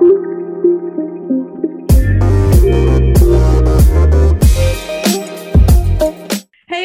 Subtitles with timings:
[0.00, 0.06] Hey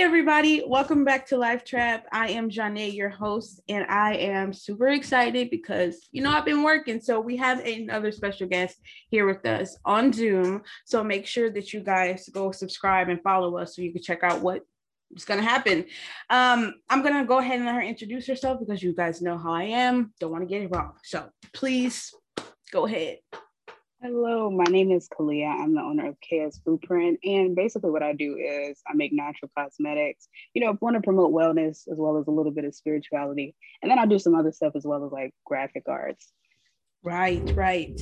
[0.02, 2.08] everybody, welcome back to Life Trap.
[2.12, 6.62] I am Janae, your host, and I am super excited because you know I've been
[6.62, 7.00] working.
[7.00, 8.78] So we have another special guest
[9.10, 10.64] here with us on Zoom.
[10.84, 14.24] So make sure that you guys go subscribe and follow us so you can check
[14.24, 14.64] out what
[15.16, 15.86] is gonna happen.
[16.30, 19.54] Um, I'm gonna go ahead and let her introduce herself because you guys know how
[19.54, 20.14] I am.
[20.20, 20.96] Don't want to get it wrong.
[21.02, 22.14] So please
[22.76, 23.20] go ahead.
[24.02, 25.48] Hello, my name is Kalia.
[25.48, 27.20] I'm the owner of KS Blueprint.
[27.24, 30.28] And basically, what I do is I make natural cosmetics.
[30.54, 33.56] You know, I want to promote wellness as well as a little bit of spirituality.
[33.82, 36.34] And then I do some other stuff as well as like graphic arts.
[37.02, 37.98] Right, right.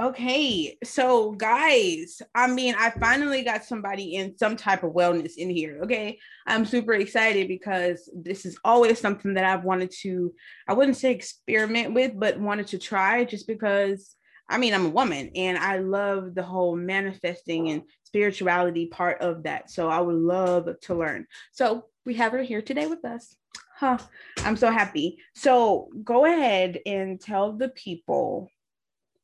[0.00, 5.50] Okay, so guys, I mean, I finally got somebody in some type of wellness in
[5.50, 5.80] here.
[5.82, 10.32] Okay, I'm super excited because this is always something that I've wanted to,
[10.66, 14.16] I wouldn't say experiment with, but wanted to try just because
[14.48, 19.44] I mean, I'm a woman and I love the whole manifesting and spirituality part of
[19.44, 19.70] that.
[19.70, 21.26] So I would love to learn.
[21.52, 23.36] So we have her here today with us.
[23.76, 23.98] Huh.
[24.38, 25.18] I'm so happy.
[25.36, 28.50] So go ahead and tell the people.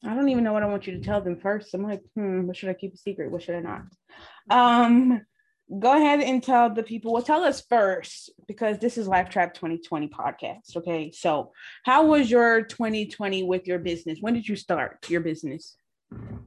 [0.04, 1.74] I don't even know what I want you to tell them first.
[1.74, 3.30] I'm like, hmm, what should I keep a secret?
[3.30, 3.82] What should I not?
[4.50, 5.22] Um,
[5.80, 9.52] go ahead and tell the people well tell us first because this is life trap
[9.54, 11.50] 2020 podcast okay so
[11.84, 15.74] how was your 2020 with your business when did you start your business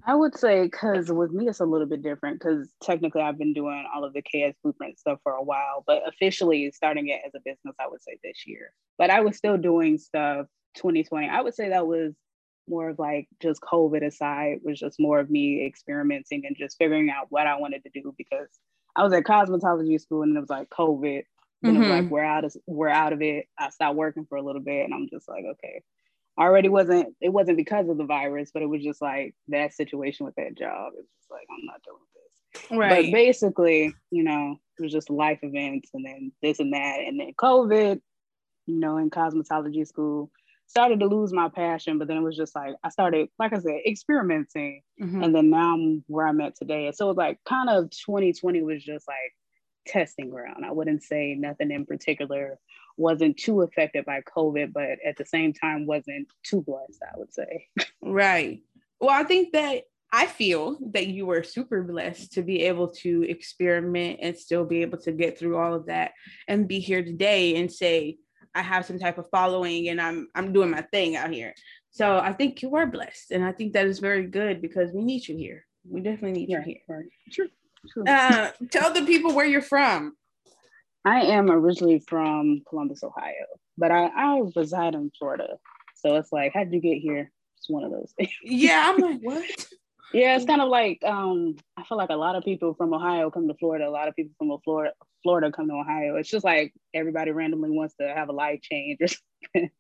[0.05, 3.53] i would say because with me it's a little bit different because technically i've been
[3.53, 7.33] doing all of the ks blueprint stuff for a while but officially starting it as
[7.35, 11.41] a business i would say this year but i was still doing stuff 2020 i
[11.41, 12.13] would say that was
[12.69, 17.09] more of like just covid aside was just more of me experimenting and just figuring
[17.09, 18.47] out what i wanted to do because
[18.95, 21.23] I was at cosmetology school and it was like COVID.
[21.63, 21.75] And mm-hmm.
[21.75, 22.13] it was like mm-hmm.
[22.13, 23.47] we're out of we're out of it.
[23.57, 25.83] I stopped working for a little bit and I'm just like, okay.
[26.37, 30.25] Already wasn't it wasn't because of the virus, but it was just like that situation
[30.25, 30.93] with that job.
[30.97, 32.77] It's just like I'm not doing this.
[32.77, 33.05] Right.
[33.05, 36.99] But basically, you know, it was just life events and then this and that.
[36.99, 37.99] And then COVID,
[38.67, 40.31] you know, in cosmetology school
[40.69, 43.59] started to lose my passion, but then it was just like I started, like I
[43.59, 45.23] said, experimenting, mm-hmm.
[45.23, 46.91] and then now I'm where I'm at today.
[46.93, 49.33] So it was like kind of 2020 was just like
[49.87, 50.63] testing ground.
[50.65, 52.59] I wouldn't say nothing in particular
[52.97, 57.01] wasn't too affected by COVID, but at the same time wasn't too blessed.
[57.01, 57.67] I would say.
[58.01, 58.61] Right.
[58.99, 63.23] Well, I think that I feel that you were super blessed to be able to
[63.23, 66.11] experiment and still be able to get through all of that
[66.47, 68.17] and be here today and say,
[68.55, 71.53] I have some type of following and I'm I'm doing my thing out here.
[71.91, 75.03] So I think you are blessed, and I think that is very good because we
[75.03, 75.65] need you here.
[75.87, 77.07] We definitely need yeah, you here.
[77.31, 77.49] True.
[77.91, 78.03] True.
[78.05, 80.15] Uh, tell the people where you're from.
[81.05, 83.45] I am originally from Columbus, Ohio,
[83.77, 85.57] but I, I reside in Florida.
[85.95, 87.31] So it's like, how'd you get here?
[87.57, 88.31] It's one of those things.
[88.43, 89.67] Yeah, I'm like, what?
[90.13, 93.29] Yeah, it's kind of like um, I feel like a lot of people from Ohio
[93.29, 93.87] come to Florida.
[93.87, 94.93] A lot of people from Florida
[95.23, 96.15] Florida come to Ohio.
[96.15, 99.71] It's just like everybody randomly wants to have a life change or something.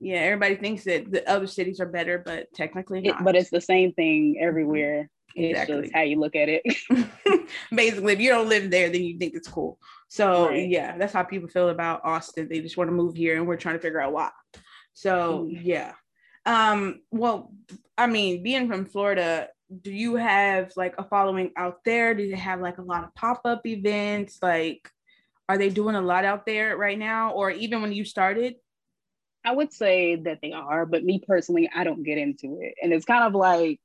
[0.00, 3.60] Yeah, everybody thinks that the other cities are better, but technically it, but it's the
[3.60, 5.10] same thing everywhere.
[5.34, 5.74] Exactly.
[5.74, 6.62] It's just how you look at it.
[7.74, 9.76] Basically, if you don't live there, then you think it's cool.
[10.08, 10.68] So right.
[10.68, 12.48] yeah, that's how people feel about Austin.
[12.48, 14.30] They just want to move here, and we're trying to figure out why.
[14.92, 15.58] So mm.
[15.62, 15.94] yeah.
[16.46, 17.52] Um, well,
[17.96, 19.48] I mean, being from Florida,
[19.82, 22.14] do you have like a following out there?
[22.14, 24.38] Do they have like a lot of pop-up events?
[24.42, 24.90] Like,
[25.48, 27.32] are they doing a lot out there right now?
[27.32, 28.56] Or even when you started?
[29.44, 32.74] I would say that they are, but me personally, I don't get into it.
[32.82, 33.80] And it's kind of like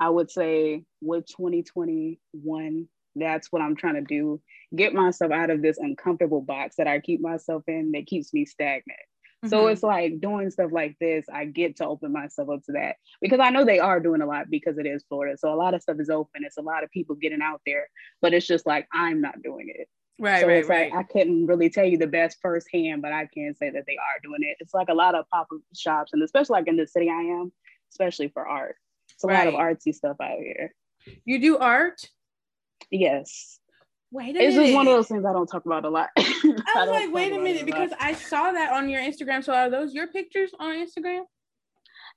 [0.00, 4.40] I would say with 2021, that's what I'm trying to do.
[4.74, 8.44] Get myself out of this uncomfortable box that I keep myself in that keeps me
[8.44, 8.98] stagnant.
[9.48, 9.72] So mm-hmm.
[9.72, 13.40] it's like doing stuff like this, I get to open myself up to that because
[13.40, 15.36] I know they are doing a lot because it is Florida.
[15.36, 16.44] So a lot of stuff is open.
[16.44, 17.88] It's a lot of people getting out there,
[18.20, 19.88] but it's just like I'm not doing it.
[20.18, 20.92] Right, so right, it's right.
[20.92, 23.96] Like, I couldn't really tell you the best firsthand, but I can say that they
[23.96, 24.58] are doing it.
[24.60, 27.22] It's like a lot of pop up shops, and especially like in the city I
[27.22, 27.52] am,
[27.90, 28.76] especially for art.
[29.14, 29.52] It's a right.
[29.52, 30.72] lot of artsy stuff out here.
[31.24, 32.00] You do art?
[32.90, 33.58] Yes.
[34.12, 34.66] Wait a it's minute.
[34.66, 36.10] just one of those things I don't talk about a lot.
[36.18, 36.22] I
[36.76, 39.42] was like, wait a minute, because I saw that on your Instagram.
[39.42, 41.22] So are those your pictures on Instagram?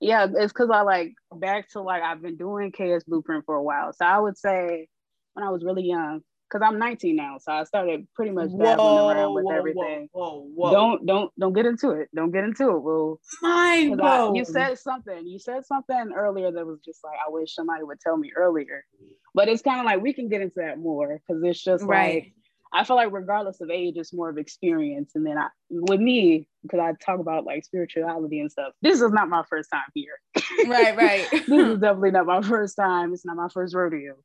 [0.02, 3.64] Yeah, it's because I like back to like I've been doing KS Blueprint for a
[3.64, 3.94] while.
[3.94, 4.88] So I would say
[5.34, 8.78] when I was really young, because I'm 19 now, so I started pretty much dabbling
[8.78, 10.10] whoa, around with whoa, everything.
[10.12, 12.10] Whoa, whoa, Don't don't don't get into it.
[12.16, 12.80] Don't get into it.
[12.82, 14.00] Well, mind
[14.36, 15.28] You said something.
[15.28, 18.86] You said something earlier that was just like I wish somebody would tell me earlier.
[19.34, 22.16] But it's kind of like we can get into that more because it's just right.
[22.16, 22.34] like
[22.76, 25.12] I feel like regardless of age, it's more of experience.
[25.16, 29.12] And then I, with me, because I talk about like spirituality and stuff, this is
[29.12, 30.20] not my first time here.
[30.68, 31.28] Right, right.
[31.32, 33.14] this is definitely not my first time.
[33.14, 34.16] It's not my first rodeo.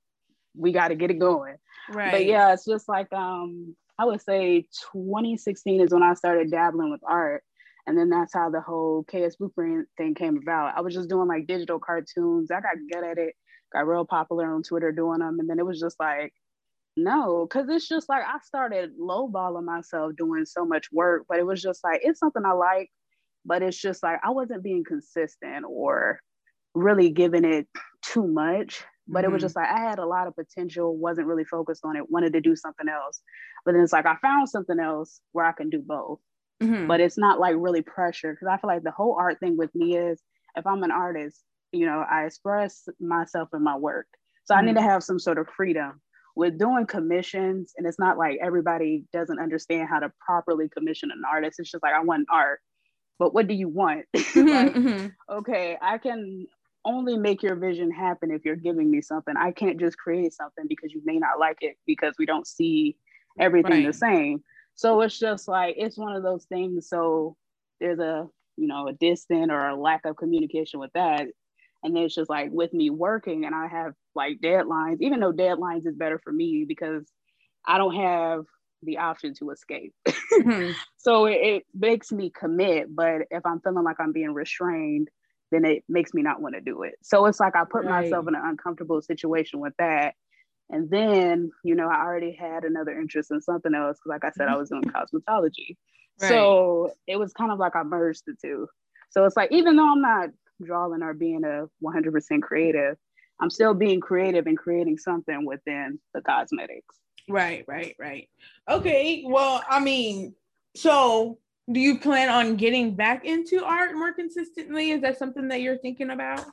[0.56, 1.56] We got to get it going.
[1.88, 2.12] Right.
[2.12, 6.90] But yeah, it's just like um, I would say 2016 is when I started dabbling
[6.90, 7.42] with art.
[7.86, 10.76] And then that's how the whole KS Blueprint thing came about.
[10.76, 12.50] I was just doing like digital cartoons.
[12.50, 13.34] I got good at it,
[13.72, 15.40] got real popular on Twitter doing them.
[15.40, 16.32] And then it was just like,
[16.96, 21.46] no, because it's just like I started lowballing myself doing so much work, but it
[21.46, 22.90] was just like it's something I like,
[23.44, 26.20] but it's just like I wasn't being consistent or
[26.74, 27.66] really giving it
[28.02, 28.84] too much.
[29.08, 29.24] But mm-hmm.
[29.24, 29.44] it was mm-hmm.
[29.44, 32.40] just like I had a lot of potential, wasn't really focused on it, wanted to
[32.40, 33.20] do something else.
[33.64, 36.20] But then it's like I found something else where I can do both.
[36.62, 36.86] Mm-hmm.
[36.86, 39.74] But it's not like really pressure because I feel like the whole art thing with
[39.74, 40.22] me is
[40.56, 41.42] if I'm an artist,
[41.72, 44.06] you know, I express myself in my work.
[44.44, 44.62] So mm-hmm.
[44.62, 44.90] I need to mm-hmm.
[44.90, 46.00] have some sort of freedom
[46.36, 51.22] with doing commissions, and it's not like everybody doesn't understand how to properly commission an
[51.30, 51.58] artist.
[51.58, 52.60] It's just like I want art,
[53.18, 54.06] but what do you want?
[54.16, 55.06] Mm-hmm, like, mm-hmm.
[55.38, 56.46] Okay, I can
[56.84, 59.34] only make your vision happen if you're giving me something.
[59.36, 62.96] I can't just create something because you may not like it because we don't see
[63.38, 63.86] everything right.
[63.86, 64.42] the same.
[64.74, 66.88] So it's just like it's one of those things.
[66.88, 67.36] So
[67.80, 71.26] there's a you know a distant or a lack of communication with that
[71.82, 75.32] and then it's just like with me working and I have like deadlines, even though
[75.32, 77.04] deadlines is better for me because
[77.66, 78.44] I don't have
[78.82, 79.94] the option to escape.
[80.32, 80.72] Mm-hmm.
[80.96, 82.94] so it, it, makes me commit.
[82.94, 85.08] But if I'm feeling like I'm being restrained,
[85.50, 86.94] then it makes me not want to do it.
[87.02, 88.04] So it's like I put right.
[88.04, 90.14] myself in an uncomfortable situation with that.
[90.70, 93.98] And then, you know, I already had another interest in something else.
[93.98, 94.96] Cause like I said, I was doing mm-hmm.
[94.96, 95.76] cosmetology.
[96.20, 96.28] Right.
[96.28, 98.68] So it was kind of like I merged the two.
[99.10, 100.30] So it's like, even though I'm not
[100.62, 102.96] drawing or being a 100% creative,
[103.40, 106.96] I'm still being creative and creating something within the cosmetics.
[107.28, 108.28] Right, right, right.
[108.68, 109.24] Okay.
[109.26, 110.34] Well, I mean,
[110.76, 111.38] so
[111.72, 114.90] do you plan on getting back into art more consistently?
[114.90, 116.44] Is that something that you're thinking about?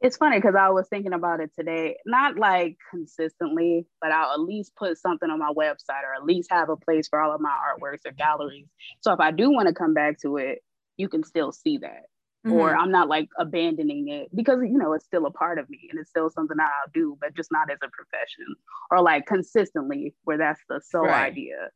[0.00, 1.96] It's funny because I was thinking about it today.
[2.04, 6.50] Not like consistently, but I'll at least put something on my website or at least
[6.50, 8.66] have a place for all of my artworks or galleries.
[9.00, 10.62] So if I do want to come back to it,
[10.96, 12.04] you can still see that
[12.46, 12.56] mm-hmm.
[12.56, 15.88] or I'm not like abandoning it because you know it's still a part of me
[15.90, 18.54] and it's still something that I'll do, but just not as a profession
[18.90, 21.26] or like consistently where that's the sole right.
[21.26, 21.70] idea.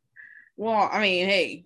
[0.57, 1.65] Well, I mean, hey,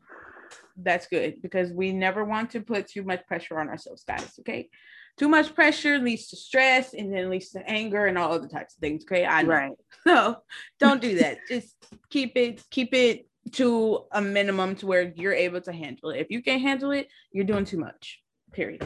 [0.75, 4.33] that's good because we never want to put too much pressure on ourselves, guys.
[4.39, 4.69] Okay.
[5.17, 8.75] Too much pressure leads to stress and then leads to anger and all other types
[8.75, 9.03] of things.
[9.03, 9.25] Okay.
[9.25, 9.49] I know.
[9.49, 9.71] Right.
[10.05, 10.37] So
[10.79, 11.37] don't do that.
[11.47, 11.75] Just
[12.09, 16.19] keep it, keep it to a minimum to where you're able to handle it.
[16.19, 18.19] If you can't handle it, you're doing too much
[18.51, 18.85] period.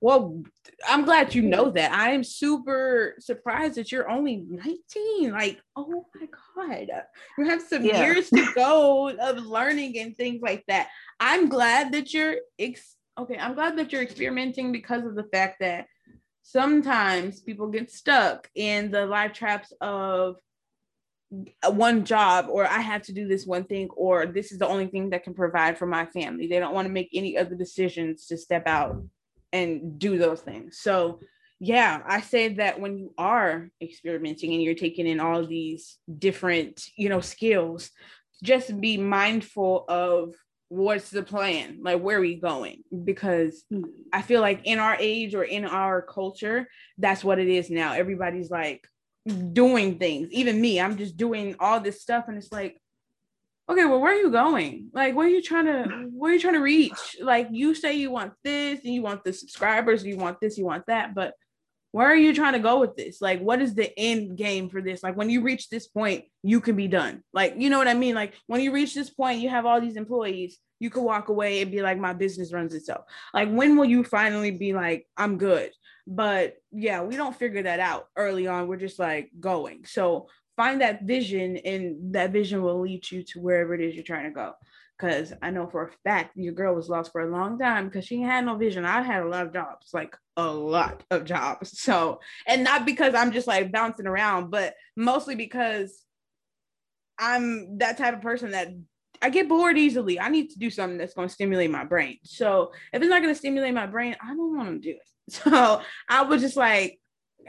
[0.00, 0.42] Well,
[0.88, 1.92] I'm glad you know that.
[1.92, 5.30] I am super surprised that you're only 19.
[5.30, 6.26] Like, oh my
[6.56, 6.88] God,
[7.36, 8.02] you have some yeah.
[8.02, 10.88] years to go of learning and things like that.
[11.18, 13.36] I'm glad that you're ex- okay.
[13.36, 15.86] I'm glad that you're experimenting because of the fact that
[16.42, 20.36] sometimes people get stuck in the life traps of
[21.68, 24.86] one job or I have to do this one thing or this is the only
[24.86, 26.46] thing that can provide for my family.
[26.46, 29.04] They don't want to make any other decisions to step out
[29.52, 30.78] and do those things.
[30.78, 31.20] So
[31.58, 36.82] yeah, I say that when you are experimenting and you're taking in all these different,
[36.96, 37.90] you know, skills,
[38.42, 40.34] just be mindful of
[40.68, 43.82] what's the plan like where are we going because hmm.
[44.12, 47.92] i feel like in our age or in our culture that's what it is now
[47.92, 48.86] everybody's like
[49.26, 50.28] doing things.
[50.30, 52.80] Even me, I'm just doing all this stuff, and it's like,
[53.70, 54.88] okay, well, where are you going?
[54.92, 57.16] Like, what are you trying to, what are you trying to reach?
[57.20, 60.64] Like, you say you want this, and you want the subscribers, you want this, you
[60.64, 61.34] want that, but
[61.92, 63.20] where are you trying to go with this?
[63.20, 65.02] Like, what is the end game for this?
[65.02, 67.22] Like, when you reach this point, you can be done.
[67.32, 68.14] Like, you know what I mean?
[68.14, 71.60] Like, when you reach this point, you have all these employees, you could walk away
[71.60, 73.04] and be like, my business runs itself.
[73.34, 75.72] Like, when will you finally be like, I'm good?
[76.06, 78.66] But yeah, we don't figure that out early on.
[78.66, 79.84] We're just like going.
[79.84, 80.28] So
[80.60, 84.24] find that vision, and that vision will lead you to wherever it is you're trying
[84.24, 84.52] to go.
[84.98, 88.04] Because I know for a fact your girl was lost for a long time because
[88.04, 88.84] she had no vision.
[88.84, 91.70] I had a lot of jobs, like a lot of jobs.
[91.78, 96.04] So, and not because I'm just like bouncing around, but mostly because
[97.18, 98.68] I'm that type of person that
[99.22, 100.20] I get bored easily.
[100.20, 102.18] I need to do something that's going to stimulate my brain.
[102.24, 105.08] So if it's not going to stimulate my brain, I don't want to do it.
[105.30, 106.98] So I was just like,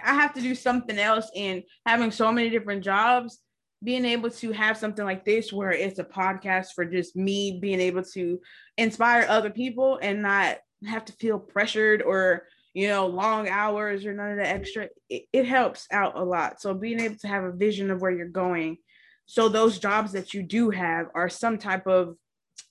[0.04, 1.30] I have to do something else.
[1.36, 3.40] And having so many different jobs,
[3.84, 7.80] being able to have something like this where it's a podcast for just me being
[7.80, 8.40] able to
[8.78, 10.58] inspire other people and not
[10.88, 12.44] have to feel pressured or
[12.74, 16.62] you know long hours or none of the extra it, it helps out a lot
[16.62, 18.78] so being able to have a vision of where you're going
[19.26, 22.16] so those jobs that you do have are some type of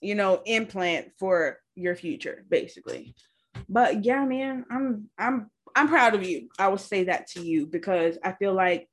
[0.01, 3.15] you know implant for your future basically
[3.69, 6.49] but yeah man i'm i'm i'm proud of you.
[6.59, 8.87] I would say that to you because i feel like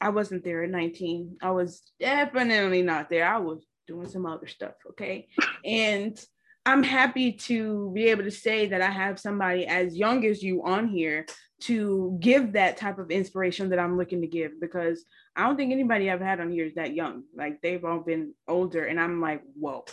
[0.00, 3.26] i wasn't there at 19 i was definitely not there.
[3.26, 5.28] I was doing some other stuff okay?
[5.64, 6.18] And
[6.64, 10.62] i'm happy to be able to say that i have somebody as young as you
[10.62, 11.26] on here
[11.60, 15.72] to give that type of inspiration that i'm looking to give because i don't think
[15.72, 17.24] anybody i've had on here is that young.
[17.36, 19.84] Like they've all been older and i'm like whoa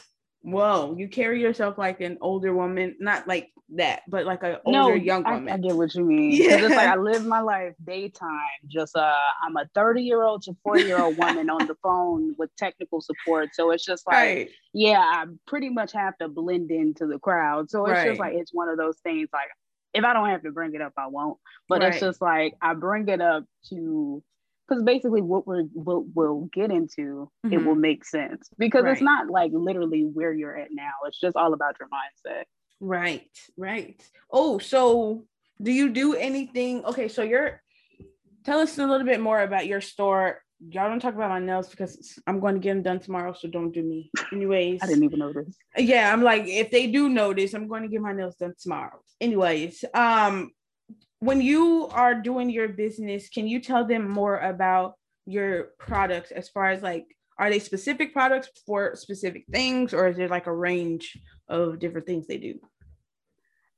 [0.42, 4.78] whoa, you carry yourself like an older woman, not like that, but like an older
[4.78, 5.50] no, young woman.
[5.50, 6.32] I, I get what you mean.
[6.32, 6.58] Yeah.
[6.58, 8.30] It's like I live my life daytime.
[8.68, 12.36] Just uh I'm a 30 year old to 40 year old woman on the phone
[12.38, 13.50] with technical support.
[13.54, 14.50] So it's just like, right.
[14.74, 17.70] yeah, I pretty much have to blend into the crowd.
[17.70, 18.08] So it's right.
[18.08, 19.50] just like it's one of those things like
[19.94, 21.38] if I don't have to bring it up, I won't.
[21.68, 21.92] But right.
[21.92, 24.24] it's just like I bring it up to
[24.68, 27.54] because basically what we're what we'll get into mm-hmm.
[27.54, 31.36] it will make sense because it's not like literally where you're at now it's just
[31.36, 32.44] all about your mindset
[32.80, 35.26] right right oh so
[35.62, 37.62] do you do anything okay so you're
[38.46, 41.70] tell us a little bit more about your store y'all don't talk about my nails
[41.70, 44.12] because I'm going to get them done tomorrow, so don't do me.
[44.34, 45.56] Anyways, I didn't even notice.
[45.78, 49.00] Yeah, I'm like, if they do notice, I'm going to get my nails done tomorrow.
[49.22, 50.52] Anyways, um,
[51.20, 54.96] when you are doing your business, can you tell them more about
[55.26, 57.06] your products as far as like
[57.38, 61.18] are they specific products for specific things or is there like a range
[61.48, 62.60] of different things they do?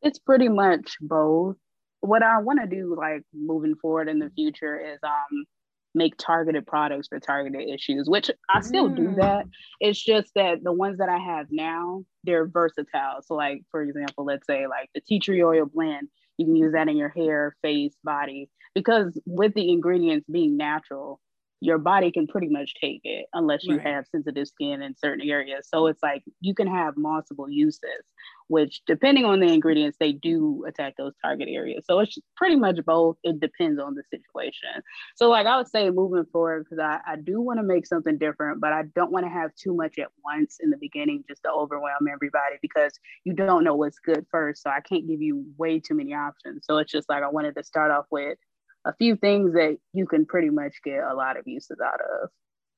[0.01, 1.55] It's pretty much both.
[2.01, 5.46] What I want to do like moving forward in the future is um
[5.93, 8.96] make targeted products for targeted issues, which I still mm.
[8.96, 9.46] do that.
[9.81, 13.22] It's just that the ones that I have now, they're versatile.
[13.24, 16.74] So like for example, let's say like the tea tree oil blend, you can use
[16.74, 21.20] that in your hair, face, body, because with the ingredients being natural,
[21.62, 23.86] your body can pretty much take it unless you right.
[23.86, 25.68] have sensitive skin in certain areas.
[25.70, 28.01] So it's like you can have multiple uses,
[28.48, 31.86] which depending on the ingredients, they do attack those target areas.
[31.88, 33.18] So it's pretty much both.
[33.24, 34.82] It depends on the situation.
[35.15, 38.18] So like I would say moving forward, because I, I do want to make something
[38.18, 41.44] different, but I don't want to have too much at once in the beginning just
[41.44, 42.91] to overwhelm everybody because
[43.24, 44.63] you don't know what's good first.
[44.63, 46.65] So I can't give you way too many options.
[46.65, 48.39] So it's just like I wanted to start off with
[48.86, 52.30] a few things that you can pretty much get a lot of uses out of.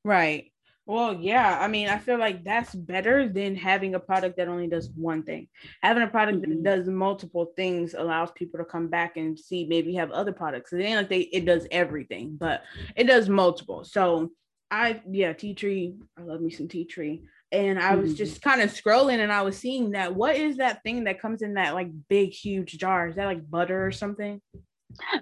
[0.03, 0.51] Right.
[0.86, 1.60] Well, yeah.
[1.62, 5.24] I mean, I feel like that's better than having a product that only does one
[5.24, 5.48] thing.
[5.81, 6.63] Having a product mm-hmm.
[6.63, 10.74] that does multiple things allows people to come back and see maybe have other products.
[10.74, 12.63] It ain't like they it does everything, but
[12.98, 13.86] it does multiple.
[13.86, 14.31] So
[14.69, 15.95] I yeah, tea tree.
[16.17, 17.24] I love me some tea tree.
[17.53, 18.17] And I was mm-hmm.
[18.17, 21.43] just kind of scrolling and I was seeing that what is that thing that comes
[21.43, 23.07] in that like big huge jar?
[23.07, 24.41] Is that like butter or something?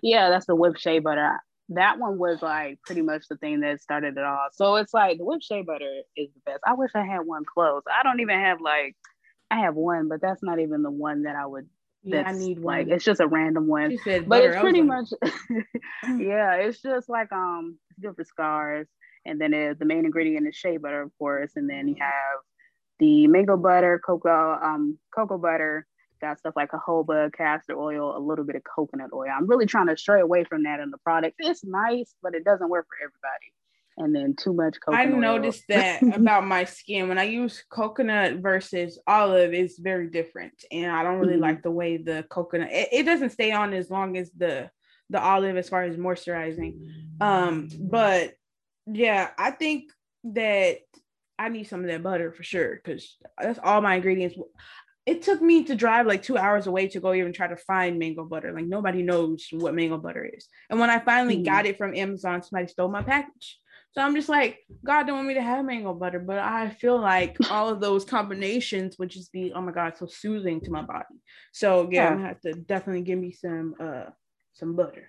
[0.01, 1.39] Yeah, that's the whipped shea butter.
[1.69, 4.47] That one was like pretty much the thing that started it all.
[4.51, 6.61] So it's like the whipped shea butter is the best.
[6.65, 7.83] I wish I had one close.
[7.87, 8.95] I don't even have like
[9.49, 11.67] I have one, but that's not even the one that I would
[12.03, 12.77] yeah, I need one.
[12.77, 13.91] Like it's just a random one.
[14.27, 15.09] but it's pretty much
[16.19, 18.87] yeah, it's just like um good for scars.
[19.23, 21.51] And then it, the main ingredient is shea butter, of course.
[21.55, 22.39] And then you have
[22.99, 25.85] the mango butter, cocoa, um, cocoa butter,
[26.21, 29.27] got stuff like jojoba, castor oil, a little bit of coconut oil.
[29.35, 31.35] I'm really trying to stray away from that in the product.
[31.39, 33.53] It's nice, but it doesn't work for everybody.
[33.97, 35.07] And then too much coconut.
[35.07, 35.77] I noticed oil.
[35.77, 41.03] that about my skin when I use coconut versus olive is very different, and I
[41.03, 41.41] don't really mm-hmm.
[41.41, 42.69] like the way the coconut.
[42.71, 44.69] It, it doesn't stay on as long as the
[45.09, 47.19] the olive as far as moisturizing.
[47.19, 48.33] Um, but
[48.87, 49.91] yeah, I think
[50.23, 50.77] that
[51.37, 54.37] I need some of that butter for sure because that's all my ingredients
[55.05, 57.97] it took me to drive like two hours away to go even try to find
[57.97, 58.51] mango butter.
[58.51, 60.47] Like nobody knows what mango butter is.
[60.69, 61.45] And when I finally mm.
[61.45, 63.59] got it from Amazon, somebody stole my package.
[63.93, 66.99] So I'm just like, God don't want me to have mango butter, but I feel
[66.99, 70.83] like all of those combinations would just be, oh my God, so soothing to my
[70.83, 71.19] body.
[71.51, 72.07] So yeah, yeah.
[72.07, 74.05] I'm gonna have to definitely give me some uh
[74.53, 75.07] some butter.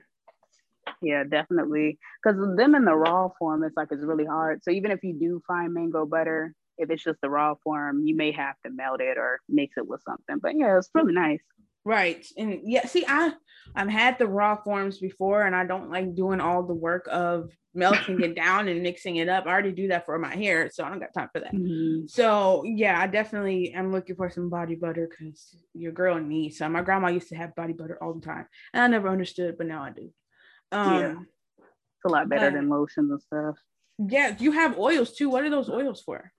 [1.01, 1.99] Yeah, definitely.
[2.23, 4.65] Because them in the raw form, it's like it's really hard.
[4.65, 8.17] So even if you do find mango butter, if it's just the raw form, you
[8.17, 10.39] may have to melt it or mix it with something.
[10.41, 11.41] But yeah, it's really nice.
[11.85, 12.25] Right.
[12.37, 13.33] And yeah, see, I
[13.75, 17.51] I've had the raw forms before and I don't like doing all the work of
[17.75, 19.47] melting it down and mixing it up.
[19.47, 21.55] I already do that for my hair, so I don't got time for that.
[21.55, 22.07] Mm-hmm.
[22.07, 26.73] So yeah, I definitely am looking for some body butter because your girl needs some.
[26.73, 28.47] My grandma used to have body butter all the time.
[28.73, 30.11] And I never understood, but now I do.
[30.71, 31.15] Um yeah.
[31.59, 33.57] it's a lot better than lotions and stuff.
[33.99, 35.31] Yeah, you have oils too.
[35.31, 36.33] What are those oils for?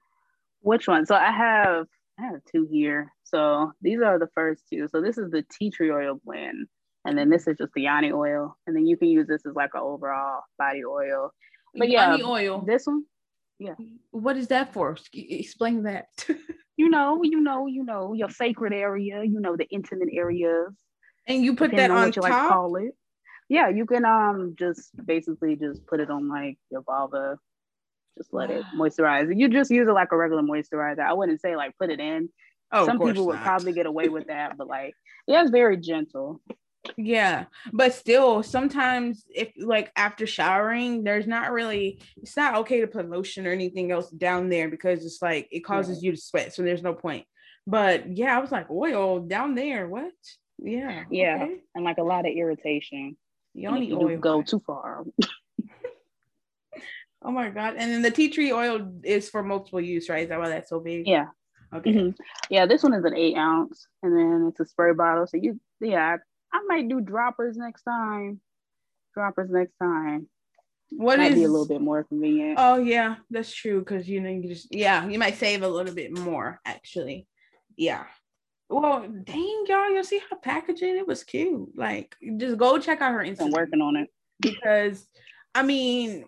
[0.64, 1.06] Which one?
[1.06, 1.86] So I have
[2.20, 3.12] I have two here.
[3.24, 4.88] So these are the first two.
[4.88, 6.68] So this is the tea tree oil blend,
[7.06, 9.56] and then this is just the yoni oil, and then you can use this as
[9.56, 11.32] like an overall body oil.
[11.76, 12.64] But yeah, oil.
[12.66, 13.04] This one,
[13.60, 13.76] Yeah.
[14.12, 14.98] What is that for?
[15.14, 16.08] Explain that.
[16.78, 20.74] you know, you know, you know, your sacred area, you know, the intimate areas.
[21.28, 22.32] And you put that on, on what you top?
[22.32, 22.96] like call it.
[23.50, 27.38] Yeah, you can um just basically just put it on like your vulva.
[28.18, 29.36] Just let it moisturize.
[29.36, 31.00] You just use it like a regular moisturizer.
[31.00, 32.30] I wouldn't say like put it in.
[32.72, 34.94] Oh, Some people would probably get away with that, but like
[35.28, 36.42] yeah, it's very gentle.
[36.98, 42.88] Yeah, but still, sometimes if like after showering, there's not really it's not okay to
[42.88, 46.54] put lotion or anything else down there because it's like it causes you to sweat,
[46.54, 47.26] so there's no point.
[47.66, 50.12] But yeah, I was like, oil down there, what?
[50.60, 51.56] Yeah, yeah, okay.
[51.74, 53.18] and like a lot of irritation.
[53.54, 54.18] You don't need oil.
[54.18, 55.06] Go too far.
[57.24, 57.76] oh my god!
[57.78, 60.24] And then the tea tree oil is for multiple use, right?
[60.24, 61.08] Is that why that's so big?
[61.08, 61.28] Yeah.
[61.74, 61.94] Okay.
[61.94, 62.10] Mm-hmm.
[62.50, 65.26] Yeah, this one is an eight ounce, and then it's a spray bottle.
[65.26, 66.18] So you, yeah,
[66.52, 68.40] I might do droppers next time.
[69.14, 70.28] Droppers next time.
[70.92, 72.58] What might is, be a little bit more convenient.
[72.60, 73.80] Oh yeah, that's true.
[73.80, 77.28] Because you know you just yeah you might save a little bit more actually.
[77.76, 78.04] Yeah.
[78.70, 80.98] Well, dang y'all, you see her packaging?
[80.98, 81.70] It was cute.
[81.76, 83.42] Like, just go check out her Instagram.
[83.42, 85.06] I'm working on it because,
[85.54, 86.26] I mean,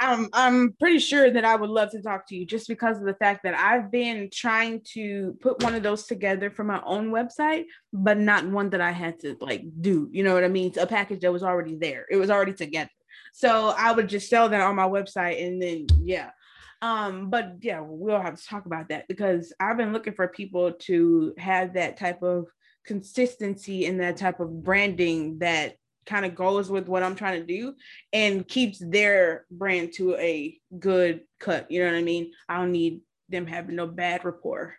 [0.00, 3.04] I'm I'm pretty sure that I would love to talk to you just because of
[3.04, 7.10] the fact that I've been trying to put one of those together for my own
[7.10, 10.08] website, but not one that I had to like do.
[10.12, 10.68] You know what I mean?
[10.68, 12.06] It's a package that was already there.
[12.10, 12.90] It was already together.
[13.32, 16.30] So I would just sell that on my website and then yeah.
[16.80, 20.72] Um, but yeah, we'll have to talk about that because I've been looking for people
[20.72, 22.46] to have that type of
[22.86, 25.74] consistency and that type of branding that
[26.08, 27.74] kind of goes with what I'm trying to do
[28.12, 31.70] and keeps their brand to a good cut.
[31.70, 32.32] You know what I mean?
[32.48, 34.74] I don't need them having no bad rapport.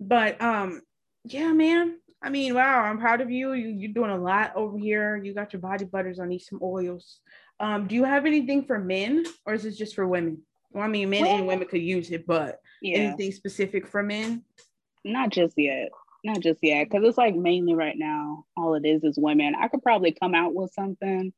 [0.00, 0.82] But um,
[1.24, 1.98] yeah, man.
[2.22, 3.52] I mean, wow, I'm proud of you.
[3.52, 5.16] you you're doing a lot over here.
[5.16, 6.18] You got your body butters.
[6.18, 7.20] I need some oils.
[7.60, 10.42] Um, do you have anything for men or is this just for women?
[10.72, 12.98] Well, I mean, men well, and women could use it, but yeah.
[12.98, 14.42] anything specific for men?
[15.04, 15.90] Not just yet
[16.24, 19.54] not just yet, because it's like mainly right now, all it is is women.
[19.54, 21.32] I could probably come out with something,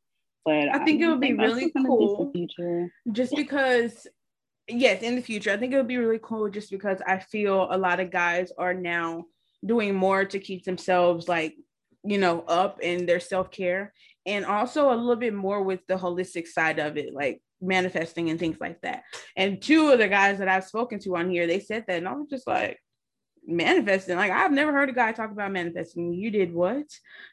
[0.44, 2.20] but I think I it would be really cool.
[2.20, 2.92] In the future.
[3.12, 4.06] Just because,
[4.68, 6.48] yes, in the future, I think it would be really cool.
[6.48, 9.24] Just because I feel a lot of guys are now
[9.64, 11.56] doing more to keep themselves like
[12.04, 13.92] you know up in their self care,
[14.24, 18.38] and also a little bit more with the holistic side of it, like manifesting and
[18.38, 19.02] things like that.
[19.36, 22.08] And two of the guys that I've spoken to on here, they said that, and
[22.08, 22.78] I was just like
[23.46, 24.16] manifesting.
[24.16, 26.12] Like I've never heard a guy talk about manifesting.
[26.12, 26.86] You did what?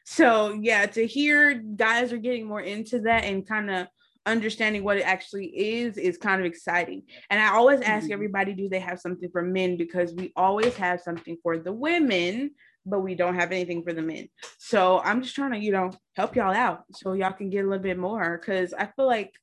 [0.04, 3.86] So yeah, to hear guys are getting more into that and kind of
[4.26, 7.02] understanding what it actually is is kind of exciting.
[7.30, 8.12] And I always ask mm-hmm.
[8.12, 9.76] everybody, do they have something for men?
[9.76, 12.52] Because we always have something for the women,
[12.86, 14.28] but we don't have anything for the men.
[14.58, 17.68] So I'm just trying to, you know, help y'all out so y'all can get a
[17.68, 18.38] little bit more.
[18.38, 19.34] Cause I feel like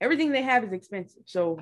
[0.00, 1.22] everything they have is expensive.
[1.26, 1.60] So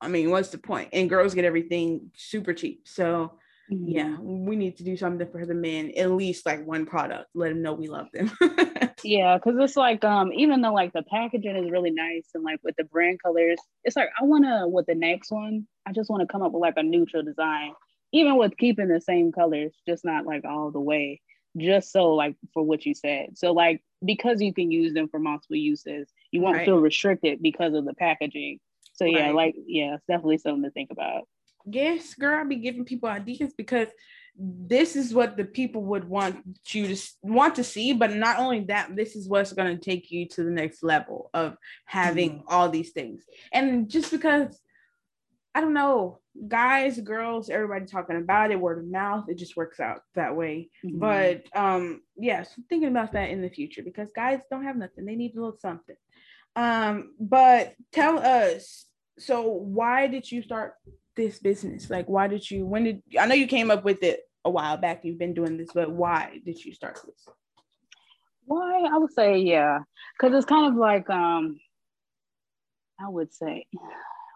[0.00, 0.88] I mean, what's the point?
[0.92, 2.82] And girls get everything super cheap.
[2.84, 3.38] So
[3.70, 7.50] yeah we need to do something for the men at least like one product let
[7.50, 8.30] them know we love them
[9.04, 12.58] yeah because it's like um even though like the packaging is really nice and like
[12.64, 16.10] with the brand colors it's like i want to with the next one i just
[16.10, 17.72] want to come up with like a neutral design
[18.12, 21.20] even with keeping the same colors just not like all the way
[21.56, 25.18] just so like for what you said so like because you can use them for
[25.18, 26.64] multiple uses you won't right.
[26.64, 28.58] feel restricted because of the packaging
[28.92, 29.34] so yeah right.
[29.34, 31.24] like yeah it's definitely something to think about
[31.66, 33.88] yes, girl, I'll be giving people ideas because
[34.42, 38.60] this is what the people would want you to want to see but not only
[38.60, 42.48] that this is what's going to take you to the next level of having mm-hmm.
[42.48, 44.58] all these things and just because
[45.54, 49.78] i don't know guys girls everybody talking about it word of mouth it just works
[49.78, 50.98] out that way mm-hmm.
[50.98, 54.76] but um yes yeah, so thinking about that in the future because guys don't have
[54.76, 55.96] nothing they need a little something
[56.56, 58.86] um but tell us
[59.18, 60.74] so why did you start
[61.16, 61.90] this business?
[61.90, 64.76] Like, why did you, when did, I know you came up with it a while
[64.76, 67.26] back, you've been doing this, but why did you start this?
[68.46, 68.88] Why?
[68.92, 69.80] I would say, yeah,
[70.18, 71.58] because it's kind of like, um,
[72.98, 73.66] I would say,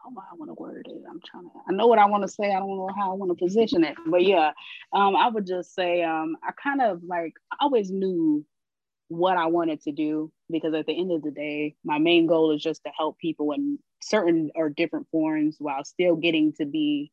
[0.05, 1.03] how I want to word it.
[1.09, 2.53] I'm trying to, I know what I want to say.
[2.53, 4.53] I don't know how I want to position it, but yeah,
[4.93, 8.45] um, I would just say, um, I kind of like, I always knew
[9.09, 12.55] what I wanted to do because at the end of the day, my main goal
[12.55, 17.11] is just to help people in certain or different forms while still getting to be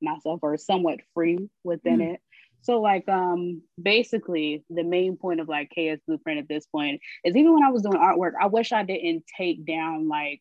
[0.00, 2.14] myself or somewhat free within mm.
[2.14, 2.20] it.
[2.62, 7.36] So like um basically the main point of like KS Blueprint at this point is
[7.36, 10.40] even when I was doing artwork, I wish I didn't take down like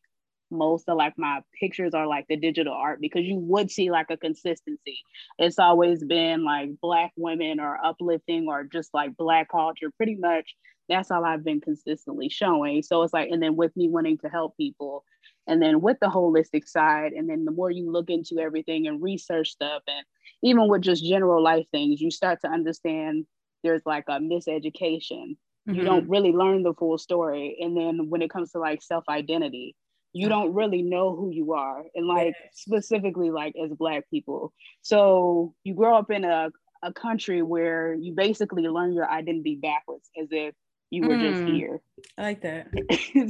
[0.50, 4.08] most of like my pictures are like the digital art because you would see like
[4.10, 5.00] a consistency.
[5.38, 9.92] It's always been like black women or uplifting or just like black culture.
[9.98, 10.56] Pretty much
[10.90, 12.82] that's all I've been consistently showing.
[12.82, 15.04] So it's like, and then with me wanting to help people,
[15.48, 19.02] and then with the holistic side and then the more you look into everything and
[19.02, 20.06] research stuff and
[20.44, 23.26] even with just general life things you start to understand
[23.64, 25.36] there's like a miseducation.
[25.68, 25.80] Mm-hmm.
[25.80, 29.76] you don't really learn the full story and then when it comes to like self-identity
[30.14, 34.54] you don't really know who you are and like specifically like as black people.
[34.82, 36.50] So you grow up in a,
[36.84, 40.56] a country where you basically learn your identity backwards as if
[40.90, 41.82] you were mm, just here.
[42.18, 42.68] I like that.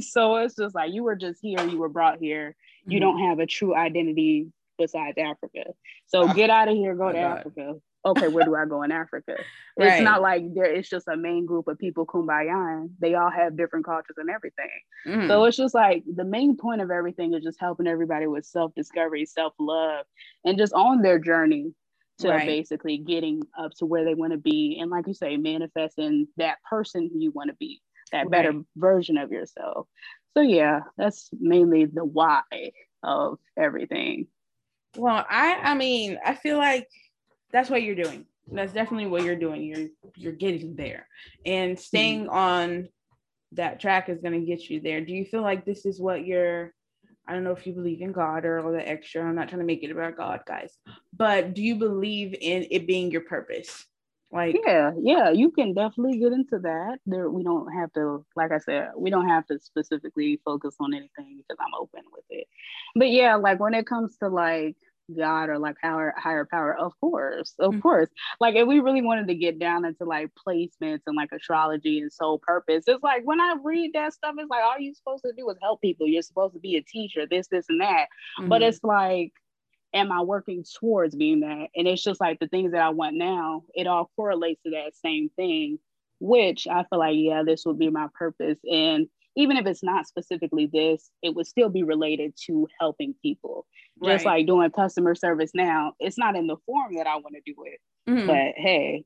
[0.02, 2.50] so it's just like you were just here, you were brought here.
[2.82, 2.92] Mm-hmm.
[2.92, 5.64] You don't have a true identity besides Africa.
[6.06, 7.38] So oh, get out of here, go to God.
[7.38, 7.74] Africa.
[8.04, 9.34] Okay, where do I go in Africa?
[9.76, 9.88] right.
[9.94, 12.88] It's not like there it's just a main group of people kumbaya.
[13.00, 14.70] They all have different cultures and everything.
[15.06, 15.26] Mm.
[15.26, 19.26] So it's just like the main point of everything is just helping everybody with self-discovery,
[19.26, 20.06] self-love,
[20.44, 21.72] and just on their journey
[22.18, 22.46] to right.
[22.46, 26.58] basically getting up to where they want to be and like you say manifesting that
[26.68, 27.80] person you want to be
[28.12, 28.30] that right.
[28.30, 29.86] better version of yourself
[30.36, 32.42] so yeah that's mainly the why
[33.02, 34.26] of everything
[34.96, 36.88] well i i mean i feel like
[37.52, 41.06] that's what you're doing that's definitely what you're doing you're you're getting there
[41.44, 42.34] and staying mm-hmm.
[42.34, 42.88] on
[43.52, 46.24] that track is going to get you there do you feel like this is what
[46.26, 46.74] you're
[47.28, 49.22] I don't know if you believe in God or all the extra.
[49.22, 50.76] I'm not trying to make it about God, guys.
[51.14, 53.86] But do you believe in it being your purpose?
[54.30, 56.98] Like yeah, yeah, you can definitely get into that.
[57.06, 60.92] There, we don't have to, like I said, we don't have to specifically focus on
[60.92, 62.46] anything because I'm open with it.
[62.94, 64.76] But yeah, like when it comes to like
[65.16, 67.80] God or like higher higher power, of course, of mm-hmm.
[67.80, 68.08] course.
[68.40, 72.12] Like if we really wanted to get down into like placements and like astrology and
[72.12, 75.32] soul purpose, it's like when I read that stuff, it's like all you're supposed to
[75.36, 76.06] do is help people.
[76.06, 78.06] You're supposed to be a teacher, this, this, and that.
[78.38, 78.48] Mm-hmm.
[78.48, 79.32] But it's like,
[79.94, 81.68] am I working towards being that?
[81.74, 84.96] And it's just like the things that I want now, it all correlates to that
[84.96, 85.78] same thing,
[86.20, 88.58] which I feel like, yeah, this would be my purpose.
[88.70, 93.66] And even if it's not specifically this, it would still be related to helping people.
[94.00, 94.14] Right.
[94.14, 97.40] Just like doing customer service now, it's not in the form that I want to
[97.46, 97.80] do it.
[98.10, 98.26] Mm-hmm.
[98.26, 99.04] But hey,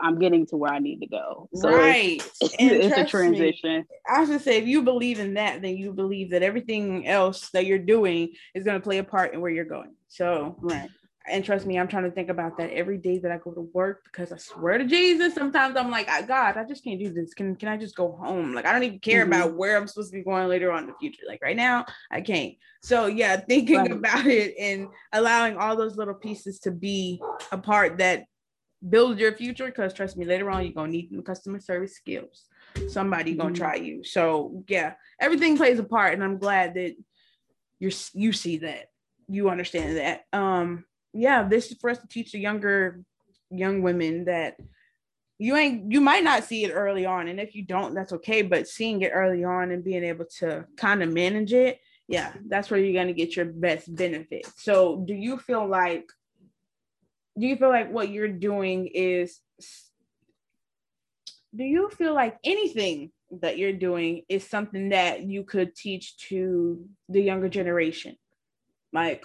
[0.00, 1.48] I'm getting to where I need to go.
[1.52, 2.22] So right.
[2.40, 3.78] It's, it's a transition.
[3.78, 7.50] Me, I should say, if you believe in that, then you believe that everything else
[7.50, 9.94] that you're doing is going to play a part in where you're going.
[10.08, 10.88] So, right
[11.26, 13.62] and trust me, I'm trying to think about that every day that I go to
[13.72, 17.32] work because I swear to Jesus, sometimes I'm like, God, I just can't do this.
[17.32, 18.52] Can can I just go home?
[18.52, 19.32] Like I don't even care mm-hmm.
[19.32, 21.22] about where I'm supposed to be going later on in the future.
[21.26, 22.54] Like right now, I can't.
[22.82, 23.92] So yeah, thinking right.
[23.92, 28.24] about it and allowing all those little pieces to be a part that
[28.86, 29.66] build your future.
[29.66, 32.44] Because trust me, later on you're gonna need customer service skills.
[32.88, 33.40] Somebody mm-hmm.
[33.40, 34.04] gonna try you.
[34.04, 36.96] So yeah, everything plays a part, and I'm glad that
[37.78, 38.90] you're you see that
[39.26, 40.24] you understand that.
[40.34, 43.00] Um yeah, this is for us to teach the younger
[43.50, 44.56] young women that
[45.38, 48.42] you ain't you might not see it early on and if you don't that's okay
[48.42, 52.70] but seeing it early on and being able to kind of manage it yeah that's
[52.70, 54.46] where you're going to get your best benefit.
[54.56, 56.08] So do you feel like
[57.38, 59.40] do you feel like what you're doing is
[61.54, 66.84] do you feel like anything that you're doing is something that you could teach to
[67.08, 68.16] the younger generation?
[68.92, 69.24] Like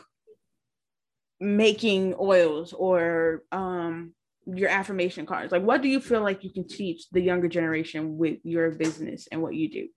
[1.40, 4.14] making oils or um
[4.46, 5.52] your affirmation cards?
[5.52, 9.28] Like what do you feel like you can teach the younger generation with your business
[9.32, 9.88] and what you do?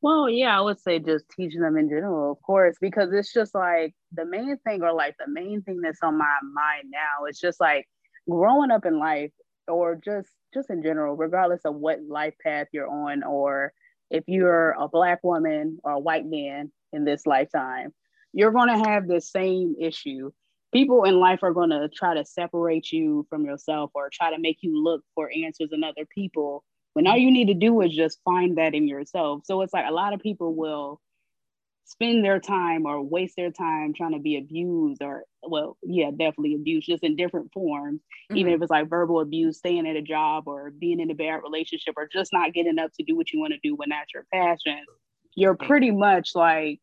[0.00, 3.54] Well yeah i would say just teaching them in general of course because it's just
[3.54, 7.38] like the main thing or like the main thing that's on my mind now is
[7.38, 7.86] just like
[8.28, 9.30] growing up in life
[9.68, 13.72] or just just in general regardless of what life path you're on or
[14.10, 17.92] if you're a black woman or a white man in this lifetime
[18.32, 20.30] you're going to have the same issue.
[20.72, 24.40] People in life are going to try to separate you from yourself or try to
[24.40, 26.64] make you look for answers in other people
[26.94, 29.42] when all you need to do is just find that in yourself.
[29.44, 31.00] So it's like a lot of people will
[31.84, 36.54] spend their time or waste their time trying to be abused or well yeah definitely
[36.54, 38.36] abused just in different forms mm-hmm.
[38.36, 41.40] even if it's like verbal abuse staying at a job or being in a bad
[41.42, 44.14] relationship or just not getting up to do what you want to do when that's
[44.14, 44.78] your passion
[45.34, 46.80] you're pretty much like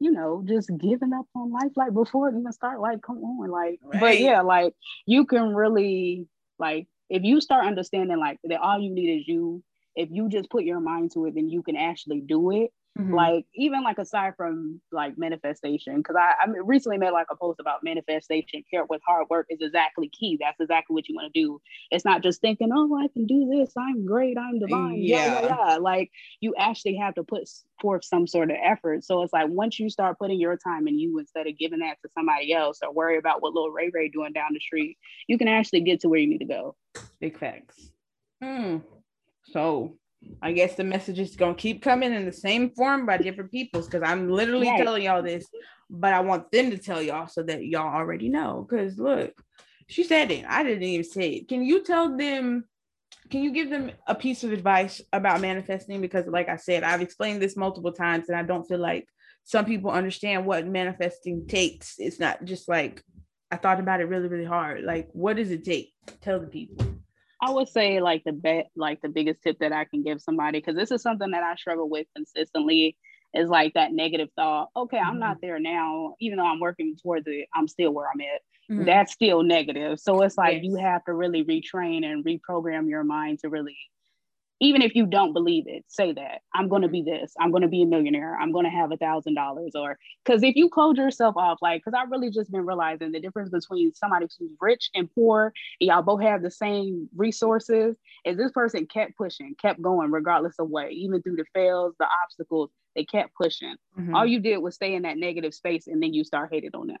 [0.00, 2.80] you know, just giving up on life like before it even start.
[2.80, 4.00] Like, come on, like, right.
[4.00, 4.74] but yeah, like
[5.06, 6.26] you can really
[6.58, 9.62] like if you start understanding like that all you need is you.
[9.96, 12.70] If you just put your mind to it, then you can actually do it.
[12.98, 13.14] Mm-hmm.
[13.14, 17.60] Like even like aside from like manifestation, because I, I recently made like a post
[17.60, 18.64] about manifestation.
[18.68, 20.36] Care with hard work is exactly key.
[20.40, 21.60] That's exactly what you want to do.
[21.90, 23.72] It's not just thinking, oh, I can do this.
[23.78, 24.36] I'm great.
[24.36, 24.96] I'm divine.
[24.98, 25.24] Yeah.
[25.24, 25.76] yeah, yeah, yeah.
[25.76, 27.48] Like you actually have to put
[27.80, 29.04] forth some sort of effort.
[29.04, 31.96] So it's like once you start putting your time in you instead of giving that
[32.02, 34.98] to somebody else or worry about what little Ray Ray doing down the street,
[35.28, 36.74] you can actually get to where you need to go.
[37.20, 37.92] Big facts.
[38.42, 38.78] Hmm.
[39.44, 39.96] So
[40.42, 43.86] I guess the message is gonna keep coming in the same form by different peoples
[43.86, 44.82] because I'm literally right.
[44.82, 45.46] telling y'all this,
[45.88, 48.66] but I want them to tell y'all so that y'all already know.
[48.68, 49.32] Because look,
[49.88, 50.44] she said it.
[50.48, 51.48] I didn't even say it.
[51.48, 52.64] Can you tell them?
[53.30, 56.00] Can you give them a piece of advice about manifesting?
[56.00, 59.06] Because, like I said, I've explained this multiple times, and I don't feel like
[59.44, 61.94] some people understand what manifesting takes.
[61.98, 63.02] It's not just like
[63.50, 64.84] I thought about it really, really hard.
[64.84, 65.92] Like, what does it take?
[66.20, 66.89] Tell the people.
[67.42, 70.58] I would say like the bet, like the biggest tip that I can give somebody,
[70.58, 72.96] because this is something that I struggle with consistently,
[73.34, 74.68] is like that negative thought.
[74.76, 75.08] Okay, mm-hmm.
[75.08, 77.46] I'm not there now, even though I'm working towards it.
[77.54, 78.40] I'm still where I'm at.
[78.70, 78.84] Mm-hmm.
[78.84, 79.98] That's still negative.
[80.00, 80.64] So it's like yes.
[80.64, 83.76] you have to really retrain and reprogram your mind to really
[84.60, 87.62] even if you don't believe it, say that I'm going to be this, I'm going
[87.62, 89.72] to be a millionaire, I'm going to have a thousand dollars.
[89.74, 93.20] Or because if you close yourself off, like, because I've really just been realizing the
[93.20, 98.36] difference between somebody who's rich and poor, and y'all both have the same resources, is
[98.36, 102.70] this person kept pushing, kept going, regardless of what, even through the fails, the obstacles,
[102.94, 103.76] they kept pushing.
[103.98, 104.14] Mm-hmm.
[104.14, 106.88] All you did was stay in that negative space and then you start hating on
[106.88, 106.98] them.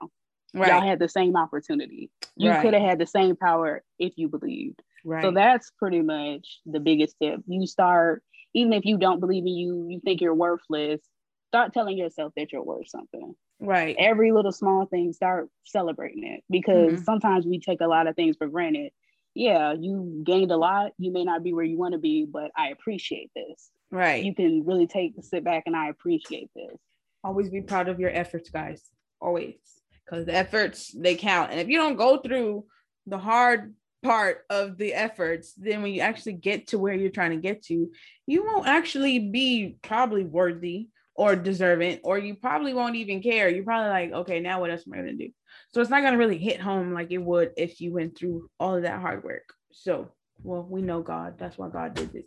[0.54, 0.68] Right.
[0.68, 2.10] Y'all had the same opportunity.
[2.36, 2.62] You right.
[2.62, 4.82] could have had the same power if you believed.
[5.04, 5.22] Right.
[5.22, 7.40] So that's pretty much the biggest tip.
[7.46, 8.22] You start,
[8.54, 11.00] even if you don't believe in you, you think you're worthless,
[11.48, 13.34] start telling yourself that you're worth something.
[13.60, 13.96] Right.
[13.98, 17.02] Every little small thing, start celebrating it because mm-hmm.
[17.02, 18.92] sometimes we take a lot of things for granted.
[19.34, 20.92] Yeah, you gained a lot.
[20.98, 23.70] You may not be where you want to be, but I appreciate this.
[23.90, 24.24] Right.
[24.24, 26.76] You can really take sit back and I appreciate this.
[27.22, 28.82] Always be proud of your efforts, guys.
[29.20, 29.56] Always.
[30.04, 31.50] Because the efforts they count.
[31.50, 32.64] And if you don't go through
[33.06, 37.32] the hard part of the efforts, then when you actually get to where you're trying
[37.32, 37.90] to get to,
[38.26, 43.48] you won't actually be probably worthy or deserving, or you probably won't even care.
[43.48, 45.28] You're probably like, okay, now what else am I gonna do?
[45.68, 48.76] So it's not gonna really hit home like it would if you went through all
[48.76, 49.52] of that hard work.
[49.72, 50.10] So
[50.42, 51.34] well, we know God.
[51.38, 52.24] That's why God did this.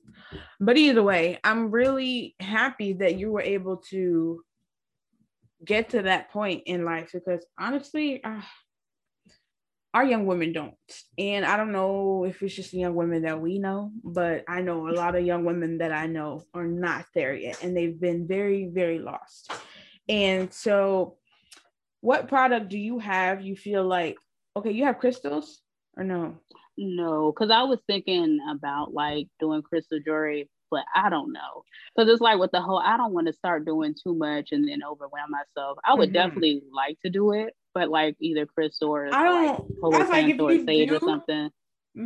[0.59, 4.41] But either way, I'm really happy that you were able to
[5.65, 8.41] get to that point in life because honestly, uh,
[9.93, 10.73] our young women don't.
[11.17, 14.61] And I don't know if it's just the young women that we know, but I
[14.61, 17.99] know a lot of young women that I know are not there yet and they've
[17.99, 19.51] been very, very lost.
[20.09, 21.17] And so,
[22.01, 23.41] what product do you have?
[23.41, 24.17] You feel like,
[24.57, 25.61] okay, you have crystals
[25.95, 26.37] or no?
[26.77, 31.63] No, because I was thinking about like doing crystal jewelry, but I don't know.
[31.95, 34.67] Because it's like with the whole, I don't want to start doing too much and
[34.67, 35.77] then overwhelm myself.
[35.85, 36.13] I would mm-hmm.
[36.13, 39.81] definitely like to do it, but like either crystal or I don't.
[39.81, 41.49] Like, I like if or sage do, or something.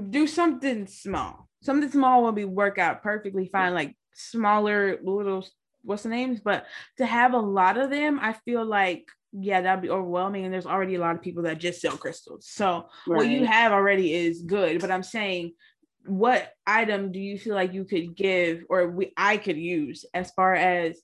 [0.10, 1.47] Do something small.
[1.62, 3.73] Something small will be work out perfectly fine.
[3.73, 5.45] Like smaller little
[5.84, 6.65] what's the names, but
[6.97, 10.45] to have a lot of them, I feel like yeah, that'd be overwhelming.
[10.45, 12.47] And there's already a lot of people that just sell crystals.
[12.49, 13.17] So right.
[13.17, 14.80] what you have already is good.
[14.82, 15.53] But I'm saying,
[16.06, 20.32] what item do you feel like you could give or we I could use as
[20.32, 20.99] far as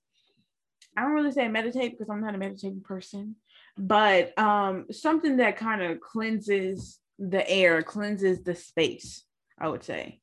[0.95, 3.35] I don't really say meditate because I'm not a meditating person,
[3.77, 9.23] but um, something that kind of cleanses the air, cleanses the space,
[9.59, 10.19] I would say.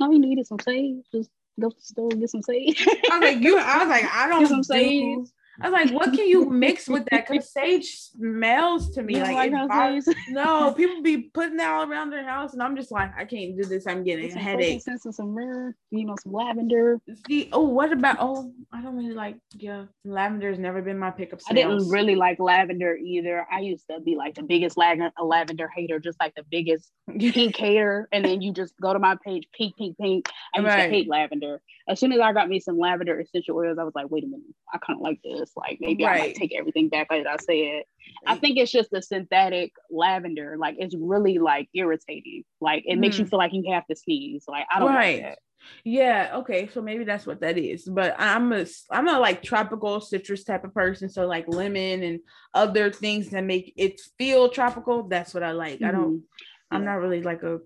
[0.00, 1.04] All you need is some sage.
[1.12, 2.86] Just go to the store and get some sage.
[3.10, 3.58] I was like, you.
[3.58, 5.28] I was like, I don't get some sage.
[5.60, 7.28] I was like, what can you mix with that?
[7.28, 12.26] Because sage smells to me like, like no, people be putting that all around their
[12.26, 13.86] house, and I'm just like, I can't do this.
[13.86, 14.82] I'm getting it's a headache.
[14.82, 16.98] Sense of some myrrh, you know, some lavender.
[17.26, 18.16] See, oh, what about?
[18.18, 19.36] Oh, I don't really like.
[19.54, 21.40] Yeah, lavender has never been my pickup.
[21.48, 23.46] I didn't really like lavender either.
[23.52, 27.56] I used to be like the biggest lavender, lavender hater, just like the biggest pink
[27.56, 28.08] hater.
[28.10, 30.28] And then you just go to my page, pink, pink, pink.
[30.54, 30.84] I used right.
[30.84, 31.60] to hate lavender.
[31.88, 34.26] As soon as I got me some lavender essential oils, I was like, wait a
[34.26, 35.50] minute, I kind of like this.
[35.56, 36.16] Like maybe right.
[36.16, 37.82] I might take everything back as I said.
[38.26, 40.56] I think it's just the synthetic lavender.
[40.58, 42.44] Like it's really like irritating.
[42.60, 43.00] Like it mm.
[43.00, 43.30] makes you mm.
[43.30, 44.44] feel like you have to sneeze.
[44.46, 45.22] Like I don't right.
[45.22, 45.38] like
[45.84, 46.68] Yeah, okay.
[46.72, 47.84] So maybe that's what that is.
[47.84, 51.08] But I'm a I'm a like tropical citrus type of person.
[51.08, 52.20] So like lemon and
[52.54, 55.08] other things that make it feel tropical.
[55.08, 55.76] That's what I like.
[55.76, 55.84] Mm-hmm.
[55.84, 56.76] I don't mm-hmm.
[56.76, 57.58] I'm not really like a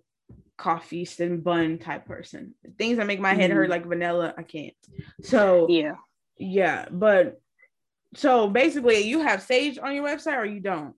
[0.57, 2.55] coffee and bun type person.
[2.79, 3.59] Things that make my head mm-hmm.
[3.59, 4.75] hurt like vanilla, I can't.
[5.23, 5.95] So yeah.
[6.39, 7.41] Yeah, but
[8.15, 10.95] so basically, you have Sage on your website or you don't?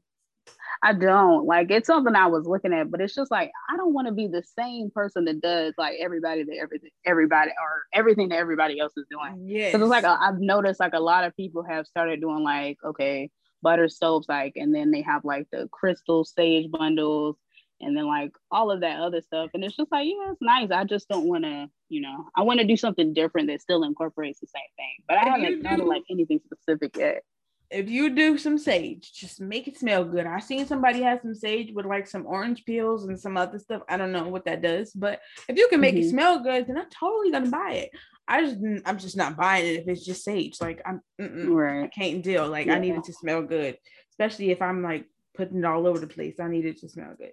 [0.82, 3.92] I don't like it's something I was looking at, but it's just like I don't
[3.92, 8.28] want to be the same person that does like everybody that everything everybody or everything
[8.28, 9.48] that everybody else is doing.
[9.48, 12.78] Yeah, because it's like I've noticed like a lot of people have started doing like
[12.84, 13.30] okay
[13.62, 17.36] butter soaps like, and then they have like the crystal sage bundles,
[17.80, 20.70] and then like all of that other stuff, and it's just like yeah, it's nice.
[20.70, 23.82] I just don't want to you know, I want to do something different that still
[23.82, 25.04] incorporates the same thing.
[25.08, 27.22] But I haven't done like anything specific yet.
[27.70, 30.26] if you do some sage, just make it smell good.
[30.26, 33.82] I seen somebody have some sage with like some orange peels and some other stuff.
[33.88, 36.04] I don't know what that does, but if you can make mm-hmm.
[36.04, 37.90] it smell good, then I'm totally gonna buy it.
[38.26, 40.60] I just I'm just not buying it if it's just sage.
[40.60, 41.84] Like I'm right.
[41.84, 42.48] I can't deal.
[42.48, 42.74] Like yeah.
[42.74, 43.78] I need it to smell good,
[44.10, 46.36] especially if I'm like putting it all over the place.
[46.40, 47.32] I need it to smell good.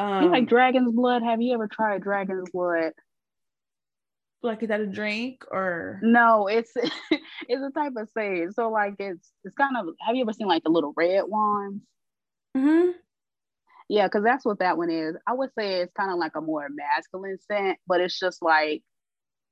[0.00, 1.22] Um, you like dragon's blood?
[1.22, 2.92] Have you ever tried dragon's blood?
[4.42, 6.46] Like is that a drink or no?
[6.46, 6.72] It's
[7.10, 8.50] it's a type of sage.
[8.54, 9.88] So like it's it's kind of.
[10.06, 11.82] Have you ever seen like the little red ones?
[12.56, 12.90] Hmm.
[13.90, 15.16] Yeah, because that's what that one is.
[15.26, 18.82] I would say it's kind of like a more masculine scent, but it's just like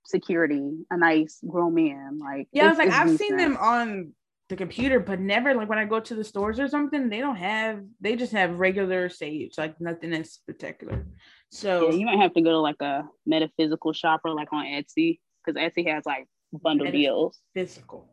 [0.06, 2.18] security, a nice grown man.
[2.18, 3.18] Like yeah, I was like I've decent.
[3.18, 4.12] seen them on
[4.48, 7.36] the computer, but never like when I go to the stores or something, they don't
[7.36, 11.06] have they just have regular sage, like nothing that's particular.
[11.50, 15.20] So yeah, you might have to go to like a metaphysical shopper like on Etsy
[15.44, 17.38] because Etsy has like bundle deals.
[17.54, 18.08] Physical.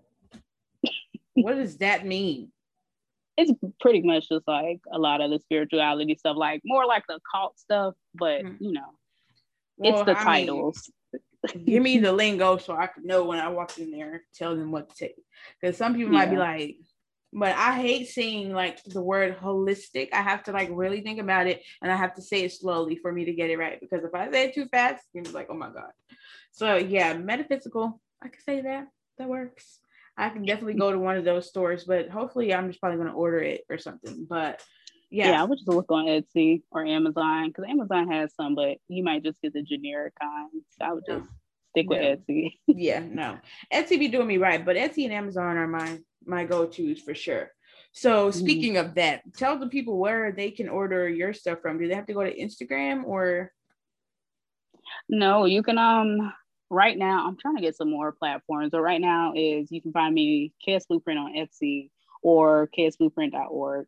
[1.36, 2.52] what does that mean?
[3.38, 7.19] It's pretty much just like a lot of the spirituality stuff, like more like the
[7.34, 8.63] cult stuff, but mm-hmm.
[8.63, 8.95] you know,
[9.78, 10.91] well, it's the I titles.
[11.13, 11.21] Mean,
[11.53, 14.71] give me the lingo so I can know when I walk in there, tell them
[14.71, 15.15] what to take.
[15.60, 16.19] Because some people yeah.
[16.19, 16.77] might be like,
[17.34, 20.10] but I hate saying like the word holistic.
[20.13, 22.95] I have to like really think about it and I have to say it slowly
[22.95, 23.79] for me to get it right.
[23.79, 25.91] Because if I say it too fast, it's like, oh my God.
[26.51, 27.99] So yeah, metaphysical.
[28.23, 28.88] I can say that.
[29.17, 29.79] That works.
[30.17, 33.13] I can definitely go to one of those stores, but hopefully I'm just probably gonna
[33.13, 34.25] order it or something.
[34.29, 34.62] But
[35.10, 38.78] yeah, yeah I would just look on Etsy or Amazon because Amazon has some, but
[38.88, 40.50] you might just get the generic kind.
[40.72, 41.30] So I would just
[41.72, 42.58] stick with Etsy.
[42.68, 43.38] yeah, no,
[43.74, 47.52] Etsy be doing me right, but Etsy and Amazon are my my go-tos for sure.
[47.91, 48.39] So mm-hmm.
[48.39, 48.89] speaking mm-hmm.
[48.89, 51.78] of that, tell the people where they can order your stuff from.
[51.78, 53.52] Do they have to go to Instagram or
[55.10, 56.34] no, you can um
[56.70, 58.72] right now I'm trying to get some more platforms.
[58.72, 61.89] But right now is you can find me KS Blueprint on Etsy
[62.22, 63.88] or ksblueprint.org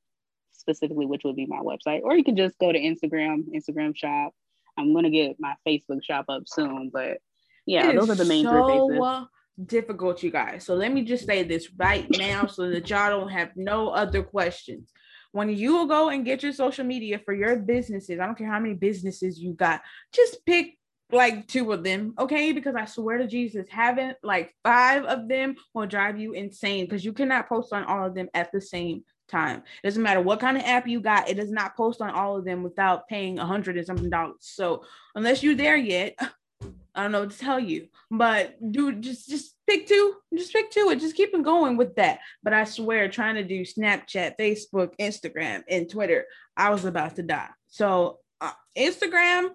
[0.68, 2.02] specifically, which would be my website.
[2.04, 4.34] Or you can just go to Instagram, Instagram shop.
[4.78, 7.18] I'm gonna get my Facebook shop up soon, but
[7.66, 9.28] yeah, those are the main so three
[9.66, 10.66] difficult, you guys.
[10.66, 14.22] So let me just say this right now so that y'all don't have no other
[14.22, 14.92] questions.
[15.32, 18.52] When you will go and get your social media for your businesses, I don't care
[18.52, 19.82] how many businesses you got,
[20.14, 20.78] just pick
[21.12, 22.52] like two of them, okay?
[22.52, 27.04] Because I swear to Jesus, having like five of them will drive you insane because
[27.04, 29.64] you cannot post on all of them at the same time.
[29.84, 32.38] It doesn't matter what kind of app you got, it does not post on all
[32.38, 34.38] of them without paying a hundred and something dollars.
[34.42, 34.84] So
[35.16, 36.16] unless you're there yet,
[36.96, 40.72] I don't know what to tell you, but dude, just just pick two, just pick
[40.72, 42.20] two, and just keep on going with that.
[42.42, 47.24] But I swear, trying to do Snapchat, Facebook, Instagram, and Twitter, I was about to
[47.24, 47.50] die.
[47.68, 49.50] So uh, Instagram,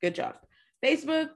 [0.00, 0.36] good job.
[0.82, 1.28] Facebook,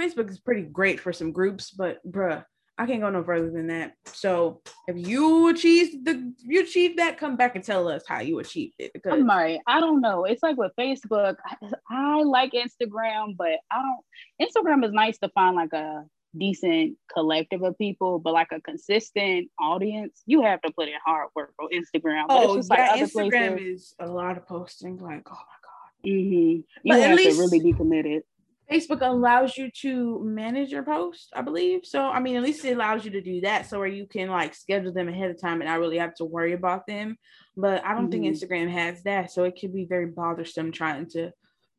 [0.00, 2.44] Facebook is pretty great for some groups, but bruh,
[2.78, 3.94] I can't go no further than that.
[4.06, 8.38] So if you achieve the you achieve that, come back and tell us how you
[8.38, 8.92] achieved it.
[8.92, 9.60] Because I'm right.
[9.66, 10.24] I don't know.
[10.24, 11.36] It's like with Facebook.
[11.44, 11.56] I,
[11.90, 14.48] I like Instagram, but I don't.
[14.48, 16.04] Instagram is nice to find like a
[16.36, 21.28] decent collective of people, but like a consistent audience, you have to put in hard
[21.34, 22.28] work for Instagram.
[22.28, 23.80] But oh, yeah, like Instagram places.
[23.80, 24.98] is a lot of posting.
[24.98, 26.06] Like, oh my god.
[26.06, 26.38] Mm-hmm.
[26.38, 28.22] You but have to really be committed.
[28.70, 31.82] Facebook allows you to manage your post, I believe.
[31.84, 33.66] So, I mean, at least it allows you to do that.
[33.66, 36.24] So, where you can like schedule them ahead of time and not really have to
[36.24, 37.16] worry about them.
[37.56, 38.22] But I don't mm-hmm.
[38.22, 39.30] think Instagram has that.
[39.30, 41.30] So, it could be very bothersome trying to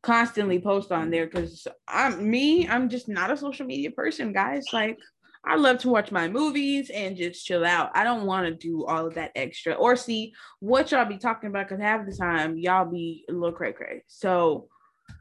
[0.02, 4.64] constantly post on there because I'm me, I'm just not a social media person, guys.
[4.72, 4.98] Like,
[5.44, 7.90] I love to watch my movies and just chill out.
[7.94, 11.48] I don't want to do all of that extra or see what y'all be talking
[11.48, 14.02] about because half the time y'all be a little cray cray.
[14.08, 14.68] So,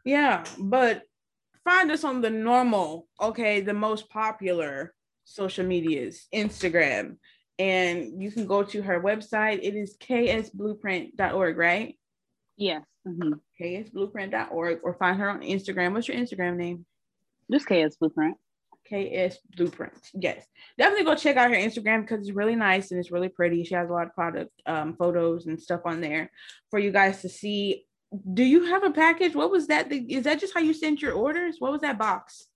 [0.03, 1.03] yeah, but
[1.67, 4.93] find us on the normal, okay, the most popular
[5.25, 7.17] social medias, Instagram.
[7.59, 9.59] And you can go to her website.
[9.61, 11.95] It is ksblueprint.org, right?
[12.55, 12.83] Yes.
[13.05, 13.33] Mm-hmm.
[13.61, 15.93] ksblueprint.org or find her on Instagram.
[15.93, 16.85] What's your Instagram name?
[17.51, 18.37] Just KS Blueprint.
[18.87, 20.09] KS Blueprint.
[20.13, 20.45] Yes.
[20.77, 23.65] Definitely go check out her Instagram because it's really nice and it's really pretty.
[23.65, 26.31] She has a lot of product um, photos and stuff on there
[26.69, 27.86] for you guys to see
[28.33, 29.35] do you have a package?
[29.35, 29.91] What was that?
[29.91, 31.57] Is that just how you sent your orders?
[31.59, 32.47] What was that box?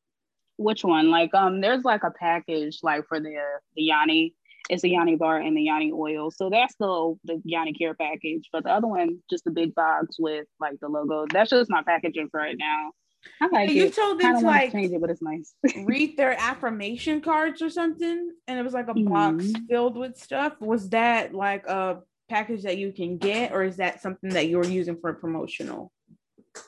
[0.58, 1.10] Which one?
[1.10, 3.36] Like, um, there's like a package like for the
[3.76, 4.36] the yoni.
[4.70, 6.32] It's the yoni bar and the yoni oil.
[6.32, 8.48] So that's the the yoni care package.
[8.52, 11.26] But the other one, just the big box with like the logo.
[11.32, 12.92] That's just my packaging for right now.
[13.40, 13.76] I like it.
[13.76, 13.96] you it.
[13.96, 15.54] told them to like change it, but it's nice.
[15.84, 19.66] read their affirmation cards or something, and it was like a box mm-hmm.
[19.66, 20.60] filled with stuff.
[20.60, 22.00] Was that like a
[22.32, 25.92] package that you can get, or is that something that you're using for a promotional?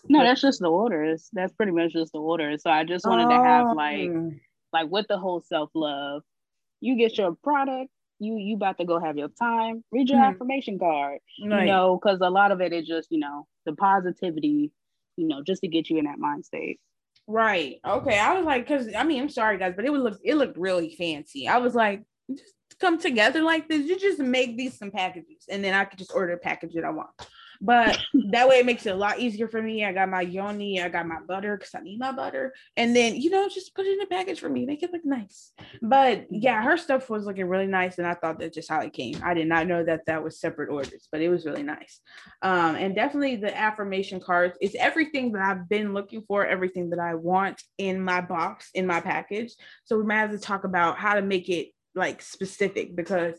[0.07, 1.29] No, that's just the orders.
[1.33, 2.63] That's pretty much just the orders.
[2.63, 3.29] So I just wanted oh.
[3.29, 4.31] to have like, oh.
[4.71, 6.23] like with the whole self love,
[6.81, 7.89] you get your product,
[8.19, 9.83] you you about to go have your time.
[9.91, 10.35] Read your mm-hmm.
[10.35, 11.19] affirmation card.
[11.43, 11.61] Right.
[11.61, 14.71] You know, because a lot of it is just you know the positivity,
[15.17, 16.79] you know, just to get you in that mind state.
[17.25, 17.77] Right.
[17.87, 18.19] Okay.
[18.19, 20.57] I was like, because I mean, I'm sorry guys, but it would look it looked
[20.57, 21.47] really fancy.
[21.47, 22.53] I was like, just
[22.83, 23.87] come together like this.
[23.87, 26.83] You just make these some packages, and then I could just order a package that
[26.83, 27.09] I want
[27.63, 27.97] but
[28.31, 29.85] that way it makes it a lot easier for me.
[29.85, 33.15] I got my yoni, I got my butter because I need my butter, and then
[33.15, 35.51] you know just put it in a package for me, make it look nice.
[35.81, 38.93] But yeah, her stuff was looking really nice, and I thought that just how it
[38.93, 39.21] came.
[39.23, 42.01] I did not know that that was separate orders, but it was really nice.
[42.41, 46.99] Um, and definitely the affirmation cards is everything that I've been looking for, everything that
[46.99, 49.53] I want in my box in my package.
[49.85, 53.35] So we might have to talk about how to make it like specific because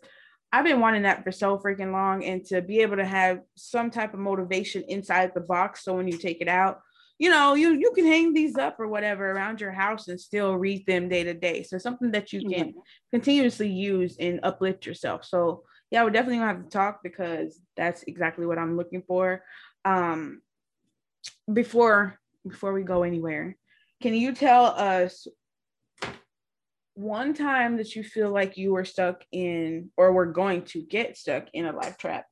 [0.52, 3.90] I've been wanting that for so freaking long and to be able to have some
[3.90, 5.82] type of motivation inside the box.
[5.82, 6.80] So when you take it out,
[7.18, 10.56] you know, you you can hang these up or whatever around your house and still
[10.56, 11.62] read them day to day.
[11.62, 12.78] So something that you can mm-hmm.
[13.12, 15.24] continuously use and uplift yourself.
[15.24, 19.42] So yeah, we're definitely gonna have to talk because that's exactly what I'm looking for.
[19.84, 20.40] Um
[21.52, 23.56] before before we go anywhere,
[24.02, 25.26] can you tell us
[26.94, 31.16] one time that you feel like you were stuck in or were going to get
[31.16, 32.26] stuck in a life trap,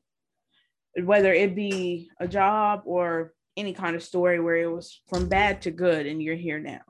[1.02, 5.62] whether it be a job or any kind of story where it was from bad
[5.62, 6.80] to good and you're here now?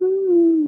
[0.00, 0.66] Hmm.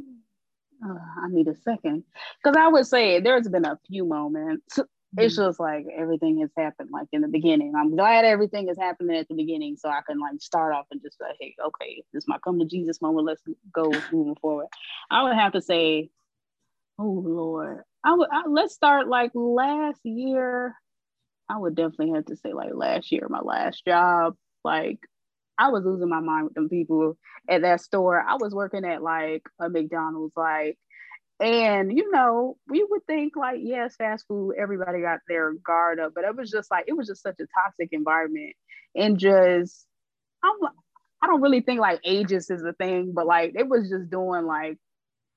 [0.83, 2.03] Uh, I need a second
[2.41, 4.79] because I would say there's been a few moments
[5.15, 5.47] it's mm-hmm.
[5.47, 7.73] just like everything has happened like in the beginning.
[7.77, 11.01] I'm glad everything is happening at the beginning so I can like start off and
[11.01, 13.25] just like, hey, okay, this is my come to Jesus moment.
[13.25, 13.41] Let's
[13.71, 14.67] go moving forward.
[15.09, 16.09] I would have to say,
[16.99, 20.75] oh Lord, I would I, let's start like last year.
[21.49, 24.35] I would definitely have to say like last year, my last job.
[24.65, 24.99] Like
[25.57, 27.17] I was losing my mind with them people
[27.49, 28.21] at that store.
[28.21, 30.77] I was working at like a McDonald's, like
[31.39, 36.13] and you know, we would think like, yes, fast food, everybody got their guard up,
[36.15, 38.55] but it was just like it was just such a toxic environment.
[38.95, 39.85] And just
[40.43, 40.55] I'm
[41.21, 44.45] I don't really think like ages is a thing, but like it was just doing
[44.45, 44.77] like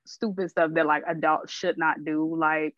[0.07, 2.35] stupid stuff that like adults should not do.
[2.39, 2.75] Like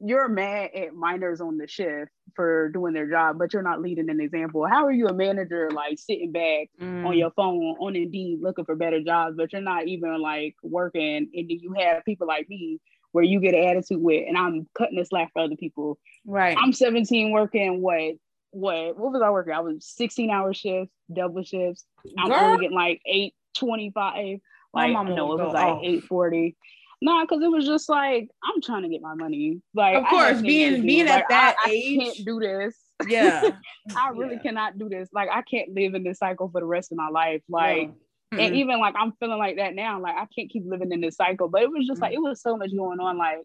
[0.00, 4.10] you're mad at minors on the shift for doing their job, but you're not leading
[4.10, 4.66] an example.
[4.66, 7.06] How are you a manager like sitting back mm.
[7.06, 11.30] on your phone on Indeed looking for better jobs, but you're not even like working,
[11.34, 12.78] and then you have people like me
[13.12, 15.98] where you get an attitude with, and I'm cutting the slack for other people.
[16.26, 16.56] Right.
[16.60, 18.16] I'm 17 working what
[18.50, 19.52] what what was I working?
[19.52, 21.84] I was 16 hour shifts, double shifts.
[22.18, 22.38] I'm Girl.
[22.38, 24.38] only getting like 825.
[24.74, 26.56] Like no, it was like 840.
[27.02, 29.60] No, because it was just like I'm trying to get my money.
[29.74, 32.76] Like, of course, being being at that I, age, I can't do this.
[33.06, 33.50] Yeah,
[33.96, 34.42] I really yeah.
[34.42, 35.10] cannot do this.
[35.12, 37.42] Like, I can't live in this cycle for the rest of my life.
[37.50, 37.90] Like,
[38.32, 38.40] yeah.
[38.40, 40.00] and even like I'm feeling like that now.
[40.00, 41.48] Like, I can't keep living in this cycle.
[41.48, 42.02] But it was just mm-hmm.
[42.04, 43.18] like it was so much going on.
[43.18, 43.40] Like,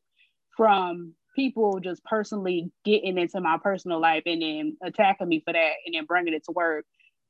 [0.56, 5.74] from people just personally getting into my personal life and then attacking me for that,
[5.86, 6.86] and then bringing it to work.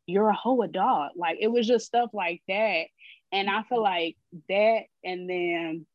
[0.05, 1.13] You're a whole adult.
[1.15, 2.85] Like, it was just stuff like that.
[3.31, 4.17] And I feel like
[4.49, 5.85] that, and then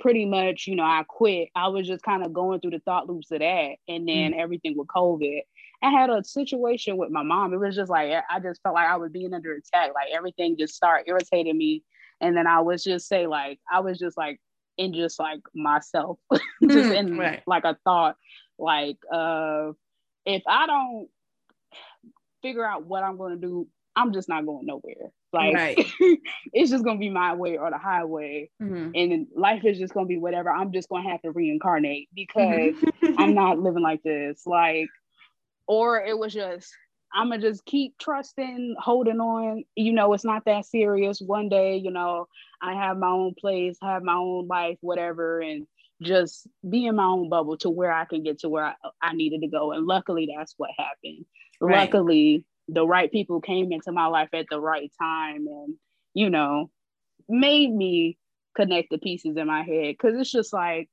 [0.00, 1.48] pretty much, you know, I quit.
[1.54, 3.76] I was just kind of going through the thought loops of that.
[3.88, 5.40] And then mm everything with COVID.
[5.82, 7.52] I had a situation with my mom.
[7.52, 9.90] It was just like I just felt like I was being under attack.
[9.94, 11.82] Like everything just started irritating me.
[12.20, 14.40] And then I was just say like I was just like
[14.76, 17.42] in just like myself, just mm, in right.
[17.46, 18.16] like a thought,
[18.58, 19.72] like uh
[20.26, 21.08] if I don't
[22.42, 25.12] figure out what I'm gonna do, I'm just not going nowhere.
[25.34, 25.76] Like right.
[26.52, 28.90] it's just gonna be my way or the highway, mm-hmm.
[28.94, 30.48] and life is just gonna be whatever.
[30.48, 33.14] I'm just gonna have to reincarnate because mm-hmm.
[33.18, 34.42] I'm not living like this.
[34.46, 34.86] Like,
[35.66, 36.72] or it was just
[37.12, 39.64] I'm gonna just keep trusting, holding on.
[39.74, 41.20] You know, it's not that serious.
[41.20, 42.28] One day, you know,
[42.62, 45.66] I have my own place, have my own life, whatever, and
[46.00, 49.14] just be in my own bubble to where I can get to where I, I
[49.14, 49.72] needed to go.
[49.72, 51.24] And luckily, that's what happened.
[51.60, 51.92] Right.
[51.92, 55.74] Luckily, the right people came into my life at the right time and
[56.14, 56.70] you know
[57.28, 58.18] made me
[58.56, 59.94] connect the pieces in my head.
[59.98, 60.88] Because it's just like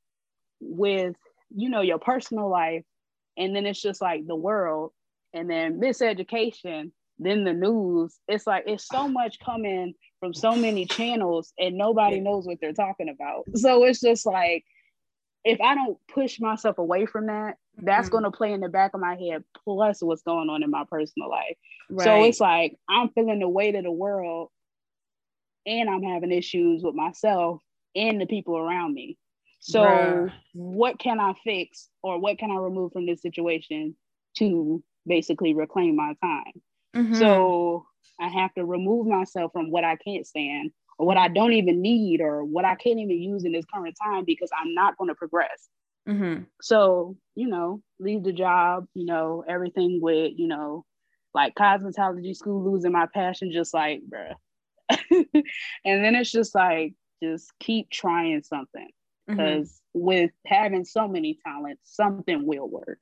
[0.59, 1.15] with
[1.55, 2.83] you know your personal life
[3.37, 4.91] and then it's just like the world
[5.33, 6.91] and then miseducation
[7.21, 8.17] then the news.
[8.27, 12.73] It's like it's so much coming from so many channels and nobody knows what they're
[12.73, 13.45] talking about.
[13.55, 14.65] So it's just like
[15.43, 18.13] if i don't push myself away from that that's mm-hmm.
[18.13, 20.83] going to play in the back of my head plus what's going on in my
[20.89, 21.55] personal life
[21.89, 22.03] right.
[22.03, 24.49] so it's like i'm feeling the weight of the world
[25.65, 27.61] and i'm having issues with myself
[27.95, 29.17] and the people around me
[29.59, 30.33] so Bruh.
[30.53, 33.95] what can i fix or what can i remove from this situation
[34.37, 36.61] to basically reclaim my time
[36.95, 37.15] mm-hmm.
[37.15, 37.85] so
[38.19, 40.71] i have to remove myself from what i can't stand
[41.01, 43.95] or what i don't even need or what i can't even use in this current
[44.01, 45.69] time because i'm not going to progress
[46.07, 46.43] Mm-hmm.
[46.61, 50.85] So, you know, leave the job, you know, everything with, you know,
[51.33, 54.33] like cosmetology school, losing my passion, just like, bruh.
[55.85, 56.93] and then it's just like,
[57.23, 58.89] just keep trying something.
[59.27, 60.05] Because mm-hmm.
[60.05, 62.99] with having so many talents, something will work.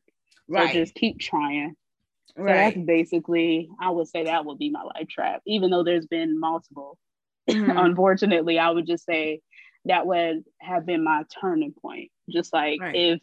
[0.47, 0.67] Right.
[0.67, 1.75] So just keep trying.
[2.35, 2.75] So right.
[2.75, 6.39] that's basically, I would say that would be my life trap, even though there's been
[6.39, 6.97] multiple.
[7.49, 7.77] Mm-hmm.
[7.77, 9.41] Unfortunately, I would just say
[9.85, 12.11] that would have been my turning point.
[12.29, 12.95] Just like right.
[12.95, 13.19] if,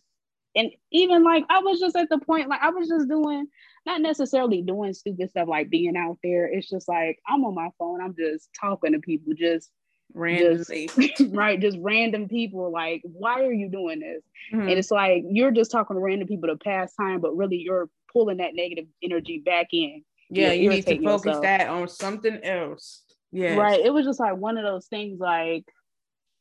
[0.55, 3.47] and even like I was just at the point, like I was just doing,
[3.85, 6.47] not necessarily doing stupid stuff like being out there.
[6.47, 9.71] It's just like I'm on my phone, I'm just talking to people, just
[10.15, 11.61] randomly, just, right?
[11.61, 12.73] Just random people.
[12.73, 14.23] Like, why are you doing this?
[14.53, 14.69] Mm-hmm.
[14.69, 17.89] And it's like you're just talking to random people to pass time, but really you're
[18.13, 20.03] pulling that negative energy back in.
[20.31, 21.43] Yeah, you need to focus yourself.
[21.43, 23.03] that on something else.
[23.33, 23.57] Yeah.
[23.57, 23.81] Right.
[23.81, 25.65] It was just like one of those things like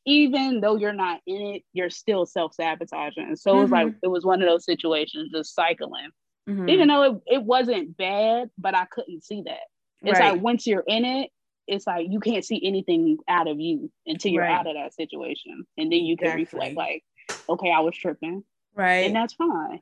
[0.05, 3.35] even though you're not in it, you're still self-sabotaging.
[3.35, 3.57] So mm-hmm.
[3.57, 3.97] it was like mm-hmm.
[4.03, 6.09] it was one of those situations just cycling.
[6.47, 6.69] Mm-hmm.
[6.69, 9.63] Even though it, it wasn't bad, but I couldn't see that.
[10.03, 10.33] It's right.
[10.33, 11.31] like once you're in it,
[11.67, 14.51] it's like you can't see anything out of you until you're right.
[14.51, 15.65] out of that situation.
[15.77, 16.59] And then you can exactly.
[16.59, 17.03] reflect like,
[17.49, 18.43] okay, I was tripping.
[18.75, 19.07] Right.
[19.07, 19.79] And that's fine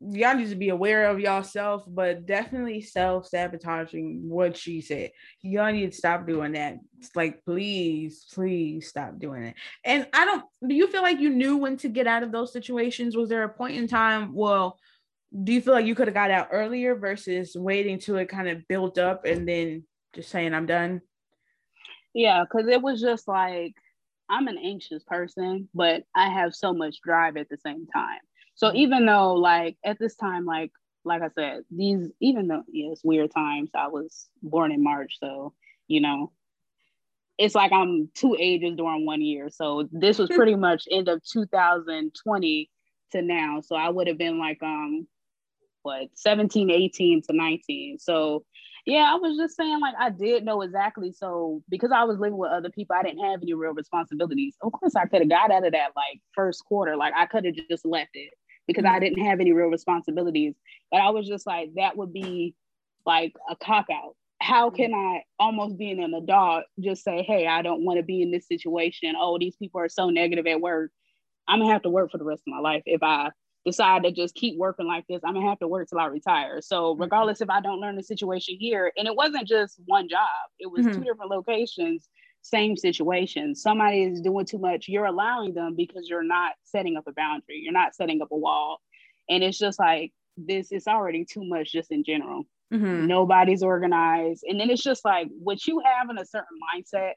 [0.00, 5.10] y'all need to be aware of yourself, but definitely self sabotaging what she said.
[5.42, 6.78] Y'all need to stop doing that.
[6.98, 9.54] It's like, please, please stop doing it.
[9.84, 12.52] And I don't, do you feel like you knew when to get out of those
[12.52, 13.16] situations?
[13.16, 14.34] Was there a point in time?
[14.34, 14.78] Well,
[15.42, 18.48] do you feel like you could have got out earlier versus waiting till it kind
[18.48, 19.84] of built up and then
[20.14, 21.00] just saying, I'm done?
[22.14, 23.74] Yeah, because it was just like,
[24.30, 28.20] I'm an anxious person, but I have so much drive at the same time.
[28.54, 28.76] So mm-hmm.
[28.76, 30.70] even though like at this time, like
[31.04, 33.70] like I said, these even though yeah, it's weird times.
[33.74, 35.52] I was born in March, so
[35.86, 36.32] you know,
[37.38, 39.48] it's like I'm two ages during one year.
[39.50, 42.70] So this was pretty much end of 2020
[43.12, 43.60] to now.
[43.60, 45.06] So I would have been like um
[45.82, 47.98] what 17, 18 to 19.
[47.98, 48.44] So
[48.86, 51.12] yeah, I was just saying like I did know exactly.
[51.12, 54.56] So because I was living with other people, I didn't have any real responsibilities.
[54.62, 56.96] Of course, I could have got out of that like first quarter.
[56.96, 58.30] Like I could have just left it
[58.66, 60.54] because I didn't have any real responsibilities.
[60.90, 62.54] But I was just like, that would be
[63.06, 64.16] like a cop out.
[64.40, 68.22] How can I, almost being an adult, just say, hey, I don't want to be
[68.22, 69.14] in this situation.
[69.18, 70.90] Oh, these people are so negative at work.
[71.48, 73.30] I'm gonna have to work for the rest of my life if I
[73.64, 75.20] decide to just keep working like this.
[75.24, 76.60] I'm gonna have to work till I retire.
[76.60, 80.28] So regardless if I don't learn the situation here, and it wasn't just one job,
[80.58, 80.98] it was mm-hmm.
[80.98, 82.08] two different locations
[82.44, 83.54] same situation.
[83.54, 84.86] Somebody is doing too much.
[84.86, 87.60] You're allowing them because you're not setting up a boundary.
[87.62, 88.80] You're not setting up a wall.
[89.30, 92.44] And it's just like this is already too much just in general.
[92.72, 93.06] Mm-hmm.
[93.06, 94.44] Nobody's organized.
[94.46, 97.12] And then it's just like what you have in a certain mindset,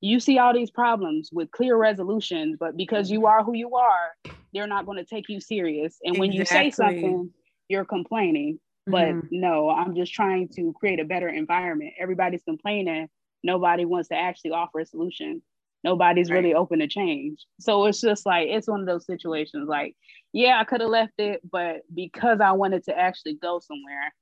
[0.00, 4.32] you see all these problems with clear resolutions, but because you are who you are,
[4.52, 5.98] they're not going to take you serious.
[6.02, 6.64] And when exactly.
[6.64, 7.30] you say something,
[7.68, 8.58] you're complaining.
[8.88, 9.26] But mm-hmm.
[9.30, 11.94] no, I'm just trying to create a better environment.
[12.00, 13.08] Everybody's complaining
[13.42, 15.42] nobody wants to actually offer a solution.
[15.84, 16.38] Nobody's right.
[16.38, 17.44] really open to change.
[17.60, 19.94] So it's just like it's one of those situations like
[20.36, 24.12] yeah i could have left it but because i wanted to actually go somewhere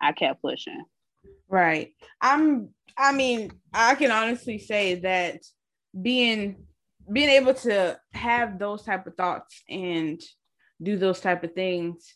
[0.00, 0.84] i kept pushing.
[1.48, 1.92] Right.
[2.20, 5.40] I'm i mean i can honestly say that
[6.00, 6.66] being
[7.12, 10.20] being able to have those type of thoughts and
[10.82, 12.14] do those type of things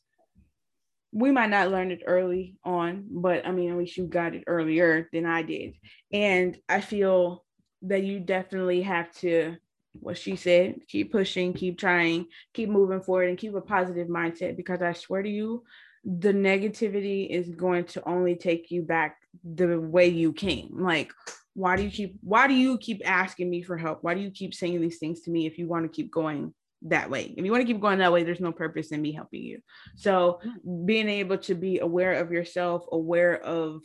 [1.13, 4.45] we might not learn it early on, but I mean, at least you got it
[4.47, 5.75] earlier than I did.
[6.13, 7.45] And I feel
[7.83, 9.57] that you definitely have to,
[9.95, 14.57] what she said, keep pushing, keep trying, keep moving forward, and keep a positive mindset
[14.57, 15.65] because I swear to you,
[16.05, 20.69] the negativity is going to only take you back the way you came.
[20.73, 21.13] Like,
[21.55, 24.01] why do you keep why do you keep asking me for help?
[24.03, 26.53] Why do you keep saying these things to me if you want to keep going
[26.83, 27.35] that way.
[27.37, 29.61] If you want to keep going that way, there's no purpose in me helping you.
[29.97, 30.87] So hmm.
[30.87, 33.83] being able to be aware of yourself, aware of,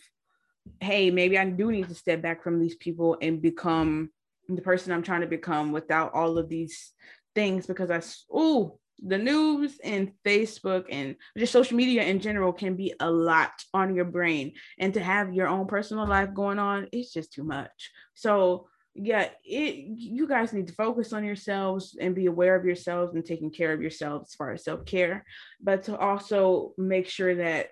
[0.79, 4.11] hey, maybe I do need to step back from these people and become
[4.47, 6.93] the person I'm trying to become without all of these
[7.35, 12.75] things because I oh the news and Facebook and just social media in general can
[12.75, 16.87] be a lot on your brain and to have your own personal life going on
[16.91, 17.91] it's just too much.
[18.13, 23.15] So yeah, it you guys need to focus on yourselves and be aware of yourselves
[23.15, 25.25] and taking care of yourselves as far as self-care,
[25.61, 27.67] but to also make sure that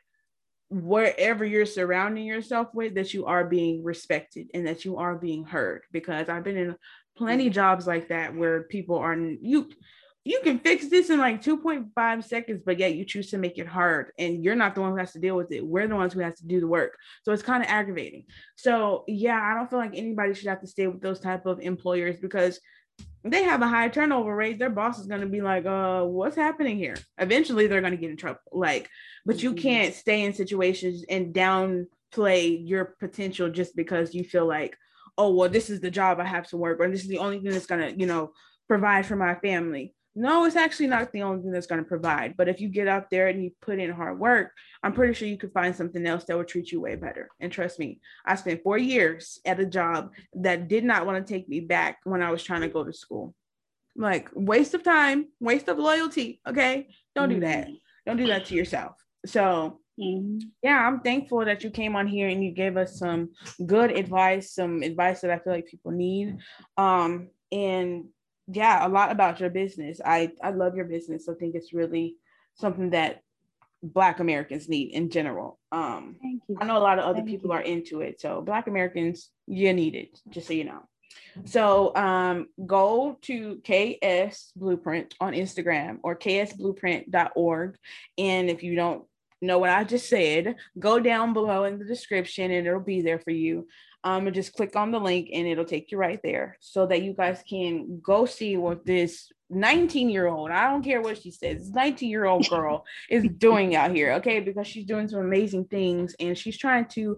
[0.70, 5.44] wherever you're surrounding yourself with that you are being respected and that you are being
[5.44, 6.76] heard because I've been in
[7.18, 7.54] plenty mm-hmm.
[7.54, 9.70] jobs like that where people are you
[10.26, 13.68] you can fix this in like 2.5 seconds, but yet you choose to make it
[13.68, 15.66] hard and you're not the one who has to deal with it.
[15.66, 16.98] We're the ones who has to do the work.
[17.24, 18.26] So it's kind of aggravating.
[18.56, 21.62] So yeah, I don't feel like anybody should have to stay with those type of
[21.62, 22.60] employers because
[23.24, 26.36] they have a high turnover rate, their boss is going to be like, uh, what's
[26.36, 26.96] happening here?
[27.18, 28.40] Eventually they're going to get in trouble.
[28.52, 28.90] Like,
[29.26, 29.48] but mm-hmm.
[29.48, 34.78] you can't stay in situations and downplay your potential just because you feel like,
[35.18, 37.40] oh, well, this is the job I have to work, or this is the only
[37.40, 38.32] thing that's going to, you know,
[38.68, 39.94] provide for my family.
[40.20, 42.36] No, it's actually not the only thing that's going to provide.
[42.36, 44.52] But if you get out there and you put in hard work,
[44.84, 47.30] I'm pretty sure you could find something else that will treat you way better.
[47.40, 51.34] And trust me, I spent four years at a job that did not want to
[51.34, 53.34] take me back when I was trying to go to school.
[53.96, 56.42] Like waste of time, waste of loyalty.
[56.46, 56.90] Okay.
[57.16, 57.68] Don't do that.
[57.68, 57.74] Mm-hmm.
[58.06, 58.96] Don't do that to yourself.
[59.26, 60.38] So Mm-hmm.
[60.64, 63.32] Yeah, I'm thankful that you came on here and you gave us some
[63.66, 66.38] good advice, some advice that I feel like people need.
[66.78, 68.06] Um, and
[68.52, 70.02] yeah, a lot about your business.
[70.04, 71.30] I I love your business.
[71.30, 72.16] I think it's really
[72.56, 73.22] something that
[73.84, 75.60] Black Americans need in general.
[75.72, 76.58] Um, Thank you.
[76.60, 77.54] I know a lot of other Thank people you.
[77.54, 80.20] are into it, so Black Americans, you need it.
[80.30, 80.82] Just so you know.
[81.46, 87.78] So um, go to KS Blueprint on Instagram or ksblueprint.org,
[88.18, 89.06] and if you don't
[89.42, 93.20] know what I just said, go down below in the description, and it'll be there
[93.20, 93.68] for you
[94.04, 97.04] um, and just click on the link and it'll take you right there so that
[97.04, 101.32] you guys can go see what this 19 year old, I don't care what she
[101.32, 104.40] says, 19 year old girl is doing out here, okay?
[104.40, 107.18] Because she's doing some amazing things and she's trying to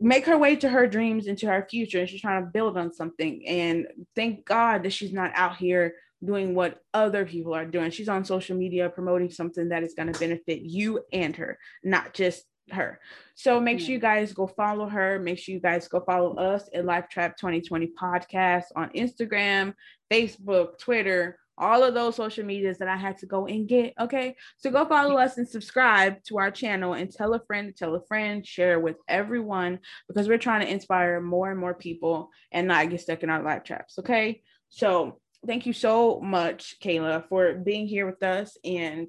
[0.00, 2.76] make her way to her dreams and to her future and she's trying to build
[2.76, 3.46] on something.
[3.46, 5.94] And thank God that she's not out here
[6.24, 7.90] doing what other people are doing.
[7.90, 12.12] She's on social media promoting something that is going to benefit you and her, not
[12.12, 13.00] just her.
[13.34, 14.06] So make sure you mm-hmm.
[14.06, 15.18] guys go follow her.
[15.18, 19.74] Make sure you guys go follow us at Life Trap 2020 podcast on Instagram,
[20.10, 23.94] Facebook, Twitter, all of those social medias that I had to go and get.
[24.00, 24.36] Okay.
[24.58, 28.04] So go follow us and subscribe to our channel and tell a friend, tell a
[28.06, 32.88] friend, share with everyone because we're trying to inspire more and more people and not
[32.90, 33.98] get stuck in our life traps.
[33.98, 34.42] Okay.
[34.70, 39.08] So thank you so much, Kayla, for being here with us and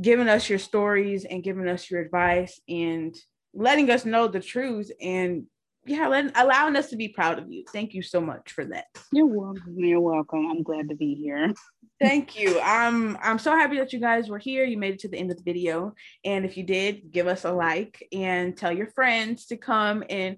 [0.00, 3.14] giving us your stories and giving us your advice and
[3.52, 5.46] letting us know the truth and
[5.86, 7.64] yeah, letting, allowing us to be proud of you.
[7.72, 8.84] Thank you so much for that.
[9.12, 9.74] You're welcome.
[9.76, 10.46] You're welcome.
[10.50, 11.54] I'm glad to be here.
[12.00, 12.60] Thank you.
[12.62, 14.64] I'm I'm so happy that you guys were here.
[14.64, 15.94] You made it to the end of the video.
[16.24, 20.36] And if you did, give us a like and tell your friends to come and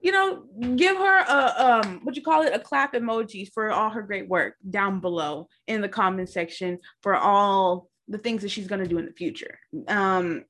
[0.00, 0.44] you know,
[0.76, 4.28] give her a um what you call it, a clap emoji for all her great
[4.28, 8.88] work down below in the comment section for all the things that she's going to
[8.88, 9.58] do in the future.
[9.86, 10.44] Um,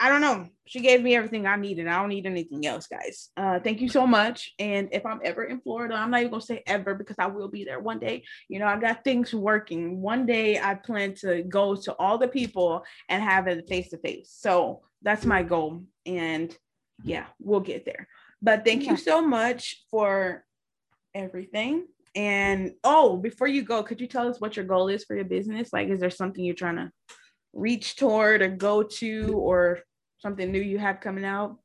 [0.00, 0.48] I don't know.
[0.66, 1.88] She gave me everything I needed.
[1.88, 3.30] I don't need anything else, guys.
[3.36, 4.52] Uh, thank you so much.
[4.60, 7.48] And if I'm ever in Florida, I'm not even gonna say ever because I will
[7.48, 8.22] be there one day.
[8.48, 10.00] You know, I got things working.
[10.00, 13.98] One day I plan to go to all the people and have it face to
[13.98, 14.30] face.
[14.38, 15.82] So that's my goal.
[16.06, 16.56] And
[17.02, 18.06] yeah, we'll get there.
[18.40, 18.92] But thank yeah.
[18.92, 20.44] you so much for
[21.12, 21.86] everything.
[22.14, 25.24] And oh, before you go, could you tell us what your goal is for your
[25.24, 25.72] business?
[25.72, 26.90] Like, is there something you're trying to
[27.52, 29.80] reach toward or go to or
[30.18, 31.58] something new you have coming out?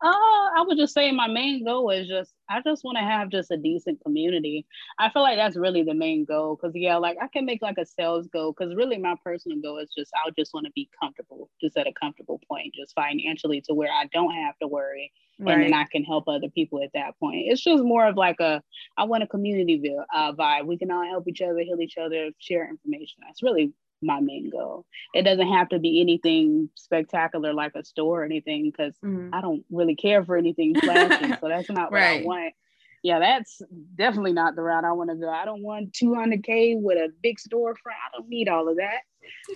[0.00, 0.08] Uh,
[0.56, 3.50] I would just say my main goal is just I just want to have just
[3.50, 4.64] a decent community.
[4.98, 7.78] I feel like that's really the main goal because yeah, like I can make like
[7.78, 10.88] a sales goal because really my personal goal is just I just want to be
[11.02, 15.12] comfortable, just at a comfortable point, just financially to where I don't have to worry,
[15.40, 15.54] right.
[15.54, 17.46] and then I can help other people at that point.
[17.48, 18.62] It's just more of like a
[18.96, 20.66] I want a community uh, vibe.
[20.66, 23.18] We can all help each other, heal each other, share information.
[23.26, 23.72] That's really
[24.02, 24.84] my main goal.
[25.14, 29.34] It doesn't have to be anything spectacular like a store or anything because mm-hmm.
[29.34, 31.34] I don't really care for anything flashy.
[31.40, 32.22] so that's not what right.
[32.22, 32.54] I want.
[33.02, 33.62] Yeah, that's
[33.94, 35.30] definitely not the route I want to go.
[35.30, 37.74] I don't want 200K with a big storefront.
[37.86, 39.02] I don't need all of that.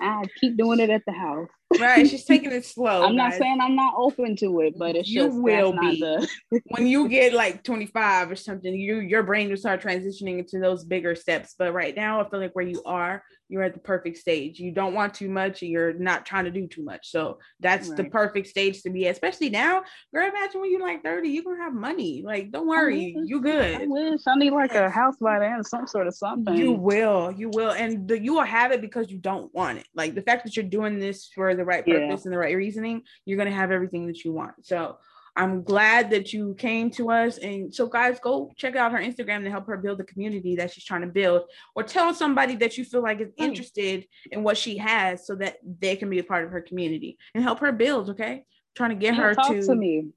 [0.00, 1.48] I keep doing it at the house.
[1.80, 3.02] Right, she's taking it slow.
[3.02, 3.32] I'm guys.
[3.32, 6.28] not saying I'm not open to it, but it's you just will be the...
[6.68, 8.72] when you get like 25 or something.
[8.74, 11.54] You your brain will start transitioning into those bigger steps.
[11.58, 13.22] But right now, I feel like where you are,
[13.52, 14.58] you're at the perfect stage.
[14.58, 17.10] You don't want too much, and you're not trying to do too much.
[17.10, 17.98] So that's right.
[17.98, 19.82] the perfect stage to be, especially now.
[20.14, 22.22] Girl, imagine when you're like 30, you're gonna have money.
[22.24, 23.82] Like, don't worry, you're good.
[23.82, 26.56] I wish I need like a house by then, some sort of something.
[26.56, 29.86] You will, you will, and the, you will have it because you don't want it.
[29.94, 32.24] Like the fact that you're doing this for the right purpose yeah.
[32.24, 34.64] and the right reasoning, you're gonna have everything that you want.
[34.64, 34.96] So
[35.34, 37.38] I'm glad that you came to us.
[37.38, 40.72] And so, guys, go check out her Instagram to help her build the community that
[40.72, 41.42] she's trying to build,
[41.74, 45.56] or tell somebody that you feel like is interested in what she has so that
[45.80, 48.10] they can be a part of her community and help her build.
[48.10, 48.44] Okay.
[48.74, 50.08] Trying to get her to, to me.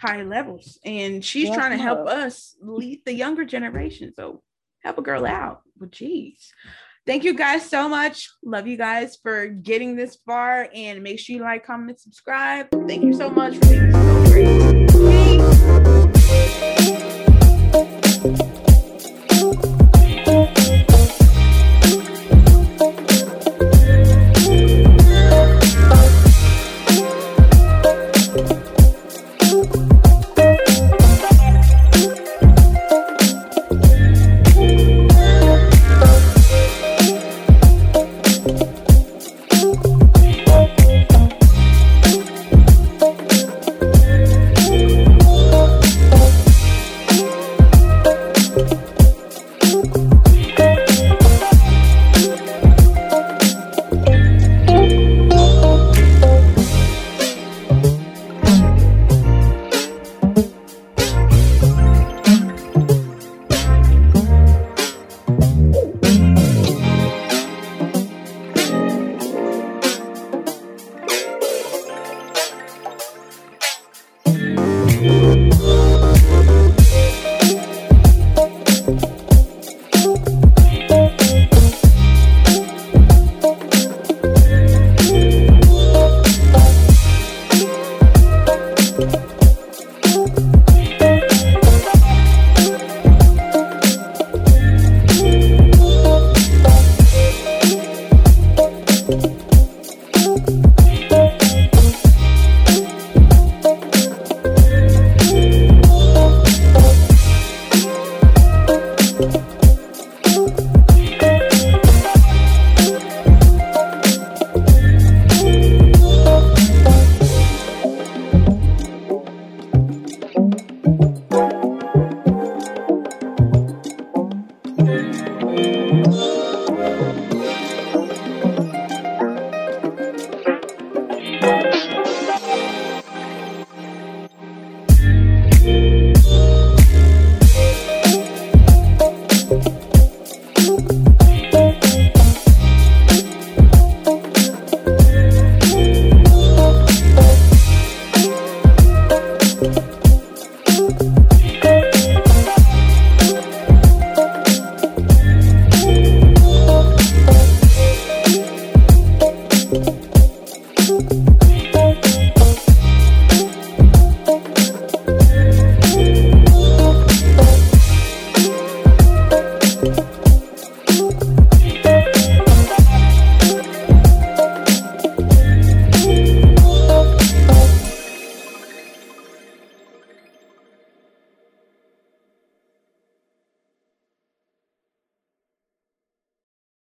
[0.00, 0.78] high levels.
[0.84, 4.12] And she's yes, trying to help us lead the younger generation.
[4.16, 4.42] So,
[4.82, 5.62] help a girl out.
[5.78, 6.52] Well, geez.
[7.06, 8.30] Thank you guys so much.
[8.42, 12.68] Love you guys for getting this far and make sure you like, comment, subscribe.
[12.88, 14.24] Thank you so much for being so
[16.08, 16.83] great.